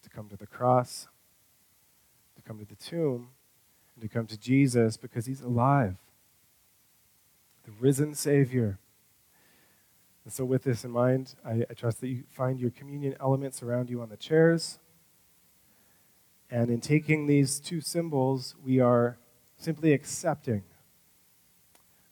to 0.04 0.10
come 0.10 0.30
to 0.30 0.38
the 0.38 0.48
cross, 0.48 1.08
to 2.36 2.42
come 2.42 2.60
to 2.60 2.66
the 2.66 2.76
tomb, 2.76 3.30
and 3.96 4.02
to 4.04 4.08
come 4.08 4.28
to 4.28 4.38
Jesus 4.38 4.96
because 4.96 5.26
he's 5.26 5.42
alive, 5.42 5.98
the 7.72 7.82
risen 7.82 8.16
Savior. 8.16 8.80
And 10.24 10.32
so, 10.32 10.46
with 10.46 10.64
this 10.64 10.84
in 10.84 10.92
mind, 10.92 11.36
I, 11.46 11.66
I 11.70 11.74
trust 11.74 12.02
that 12.02 12.08
you 12.08 12.24
find 12.30 12.60
your 12.60 12.70
communion 12.70 13.16
elements 13.20 13.64
around 13.64 13.90
you 13.90 14.02
on 14.02 14.10
the 14.10 14.18
chairs. 14.18 14.80
And 16.50 16.70
in 16.70 16.82
taking 16.82 17.28
these 17.28 17.60
two 17.60 17.82
symbols, 17.82 18.56
we 18.64 18.80
are 18.80 19.18
simply 19.58 19.94
accepting 19.94 20.64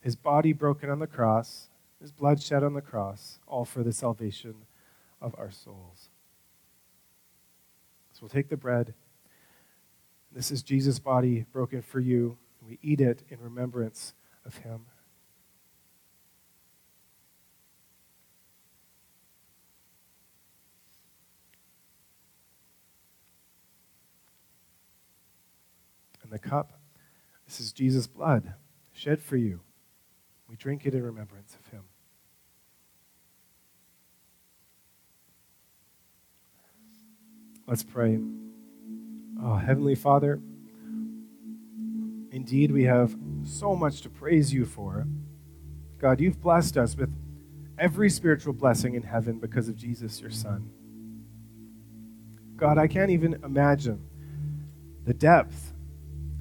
his 0.02 0.16
body 0.16 0.54
broken 0.54 0.90
on 0.90 1.00
the 1.00 1.08
cross 1.08 1.70
his 2.02 2.12
blood 2.12 2.42
shed 2.42 2.64
on 2.64 2.74
the 2.74 2.82
cross, 2.82 3.40
all 3.46 3.66
for 3.66 3.84
the 3.84 3.92
salvation 3.92 4.56
of 5.22 5.36
our 5.38 5.52
souls. 5.52 6.10
So 8.14 8.20
we'll 8.22 8.30
take 8.30 8.50
the 8.50 8.58
bread. 8.58 8.94
This 10.32 10.50
is 10.52 10.64
Jesus' 10.64 11.00
body 11.00 11.46
broken 11.52 11.82
for 11.82 12.00
you. 12.00 12.38
And 12.60 12.70
we 12.70 12.80
eat 12.82 13.02
it 13.02 13.24
in 13.30 13.40
remembrance 13.42 14.14
of 14.46 14.58
him. 14.58 14.86
And 26.24 26.32
the 26.32 26.39
cup, 26.50 26.74
this 27.46 27.60
is 27.60 27.72
Jesus' 27.72 28.08
blood 28.08 28.54
shed 28.92 29.22
for 29.22 29.38
you. 29.38 29.62
We 30.50 30.56
drink 30.56 30.86
it 30.86 30.96
in 30.96 31.04
remembrance 31.04 31.56
of 31.56 31.72
him. 31.72 31.84
Let's 37.68 37.84
pray. 37.84 38.20
Oh, 39.42 39.56
Heavenly 39.56 39.94
Father, 39.94 40.40
indeed 42.32 42.72
we 42.72 42.86
have 42.86 43.16
so 43.44 43.76
much 43.76 44.02
to 44.02 44.10
praise 44.10 44.52
you 44.52 44.66
for. 44.66 45.06
God, 46.00 46.20
you've 46.20 46.42
blessed 46.42 46.78
us 46.78 46.98
with 46.98 47.14
every 47.78 48.10
spiritual 48.10 48.54
blessing 48.54 48.96
in 48.96 49.04
heaven 49.04 49.38
because 49.38 49.70
of 49.70 49.76
Jesus, 49.76 50.20
your 50.20 50.32
Son. 50.32 50.72
God, 52.58 52.78
I 52.78 52.88
can't 52.88 53.12
even 53.12 53.36
imagine 53.44 54.02
the 55.06 55.14
depth 55.14 55.74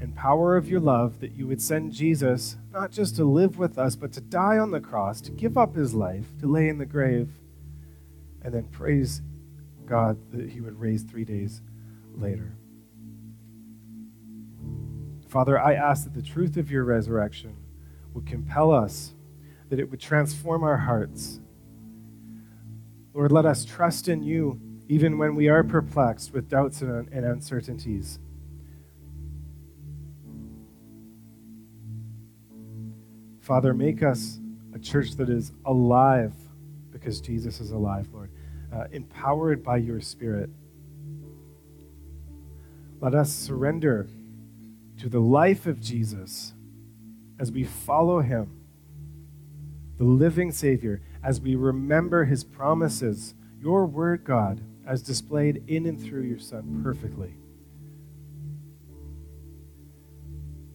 and 0.01 0.15
power 0.15 0.57
of 0.57 0.69
your 0.69 0.81
love 0.81 1.21
that 1.21 1.33
you 1.33 1.47
would 1.47 1.61
send 1.61 1.93
Jesus 1.93 2.57
not 2.73 2.91
just 2.91 3.17
to 3.17 3.25
live 3.25 3.59
with 3.59 3.79
us, 3.79 3.97
but 3.97 4.13
to 4.13 4.21
die 4.21 4.59
on 4.59 4.71
the 4.71 4.81
cross, 4.81 5.21
to 5.23 5.33
give 5.33 5.59
up 5.59 5.75
his 5.75 5.95
life, 5.95 6.27
to 6.41 6.47
lay 6.47 6.69
in 6.69 6.79
the 6.79 6.87
grave, 6.87 7.31
and 8.43 8.55
then 8.55 8.65
praise 8.65 9.23
God 9.87 10.19
that 10.33 10.51
he 10.51 10.61
would 10.61 10.79
raise 10.79 11.03
three 11.03 11.25
days 11.25 11.63
later. 12.15 12.55
Father, 15.29 15.59
I 15.59 15.75
ask 15.75 16.05
that 16.05 16.15
the 16.15 16.23
truth 16.23 16.57
of 16.57 16.71
your 16.71 16.85
resurrection 16.85 17.57
would 18.15 18.27
compel 18.27 18.71
us, 18.71 19.15
that 19.69 19.81
it 19.81 19.91
would 19.91 20.01
transform 20.01 20.63
our 20.63 20.79
hearts. 20.79 21.41
Lord, 23.13 23.33
let 23.33 23.45
us 23.45 23.65
trust 23.65 24.09
in 24.09 24.23
you 24.23 24.61
even 24.89 25.19
when 25.19 25.35
we 25.35 25.49
are 25.49 25.63
perplexed 25.63 26.33
with 26.33 26.49
doubts 26.49 26.81
and 26.81 27.13
uncertainties. 27.13 28.19
Father, 33.49 33.73
make 33.73 34.03
us 34.03 34.41
a 34.75 34.79
church 34.79 35.13
that 35.13 35.31
is 35.31 35.53
alive 35.65 36.35
because 36.93 37.19
Jesus 37.19 37.61
is 37.61 37.71
alive, 37.71 38.07
Lord, 38.13 38.31
uh, 38.71 38.85
empowered 38.93 39.65
by 39.65 39.79
your 39.79 40.03
Spirit. 40.03 40.51
Let 43.01 43.15
us 43.15 43.33
surrender 43.33 44.07
to 44.99 45.09
the 45.09 45.21
life 45.21 45.65
of 45.65 45.81
Jesus 45.81 46.53
as 47.39 47.51
we 47.51 47.65
follow 47.65 48.21
him, 48.21 48.51
the 49.97 50.05
living 50.05 50.53
Savior, 50.53 51.01
as 51.25 51.41
we 51.41 51.55
remember 51.55 52.27
his 52.27 52.45
promises, 52.45 53.35
your 53.59 53.87
word, 53.87 54.25
God, 54.25 54.61
as 54.87 55.01
displayed 55.01 55.65
in 55.67 55.87
and 55.87 55.99
through 55.99 56.25
your 56.25 56.39
Son 56.39 56.83
perfectly. 56.85 57.33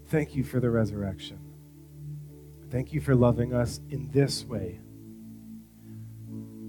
Thank 0.08 0.36
you 0.36 0.44
for 0.44 0.60
the 0.60 0.72
resurrection. 0.72 1.43
Thank 2.74 2.92
you 2.92 3.02
for 3.02 3.14
loving 3.14 3.54
us 3.54 3.82
in 3.92 4.10
this 4.12 4.46
way, 4.46 4.80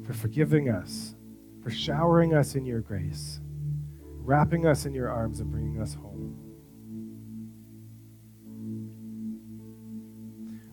for 0.07 0.13
forgiving 0.13 0.69
us, 0.69 1.15
for 1.63 1.71
showering 1.71 2.35
us 2.35 2.57
in 2.57 2.67
your 2.67 2.83
grace, 2.83 3.41
wrapping 4.03 4.67
us 4.67 4.85
in 4.85 4.93
your 4.93 5.09
arms 5.09 5.41
and 5.41 5.51
bringing 5.51 5.81
us 5.81 5.95
home. 5.95 6.37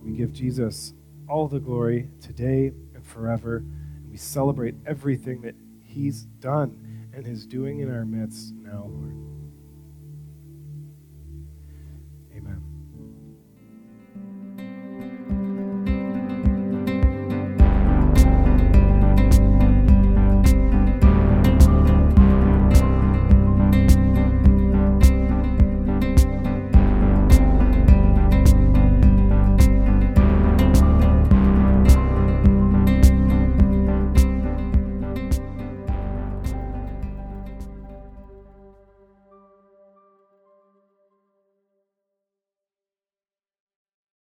We 0.04 0.18
give 0.18 0.34
Jesus 0.34 0.94
all 1.30 1.48
the 1.48 1.60
glory 1.60 2.10
today 2.20 2.74
and 2.94 3.06
forever, 3.06 3.60
and 3.60 4.12
we 4.12 4.18
celebrate 4.18 4.76
everything 4.86 5.40
that 5.44 5.56
he's 5.82 6.24
done 6.42 7.10
and 7.14 7.26
is 7.26 7.46
doing 7.46 7.80
in 7.80 7.90
our 7.90 8.04
midst 8.04 8.54
now, 8.56 8.90
Lord. 8.90 9.31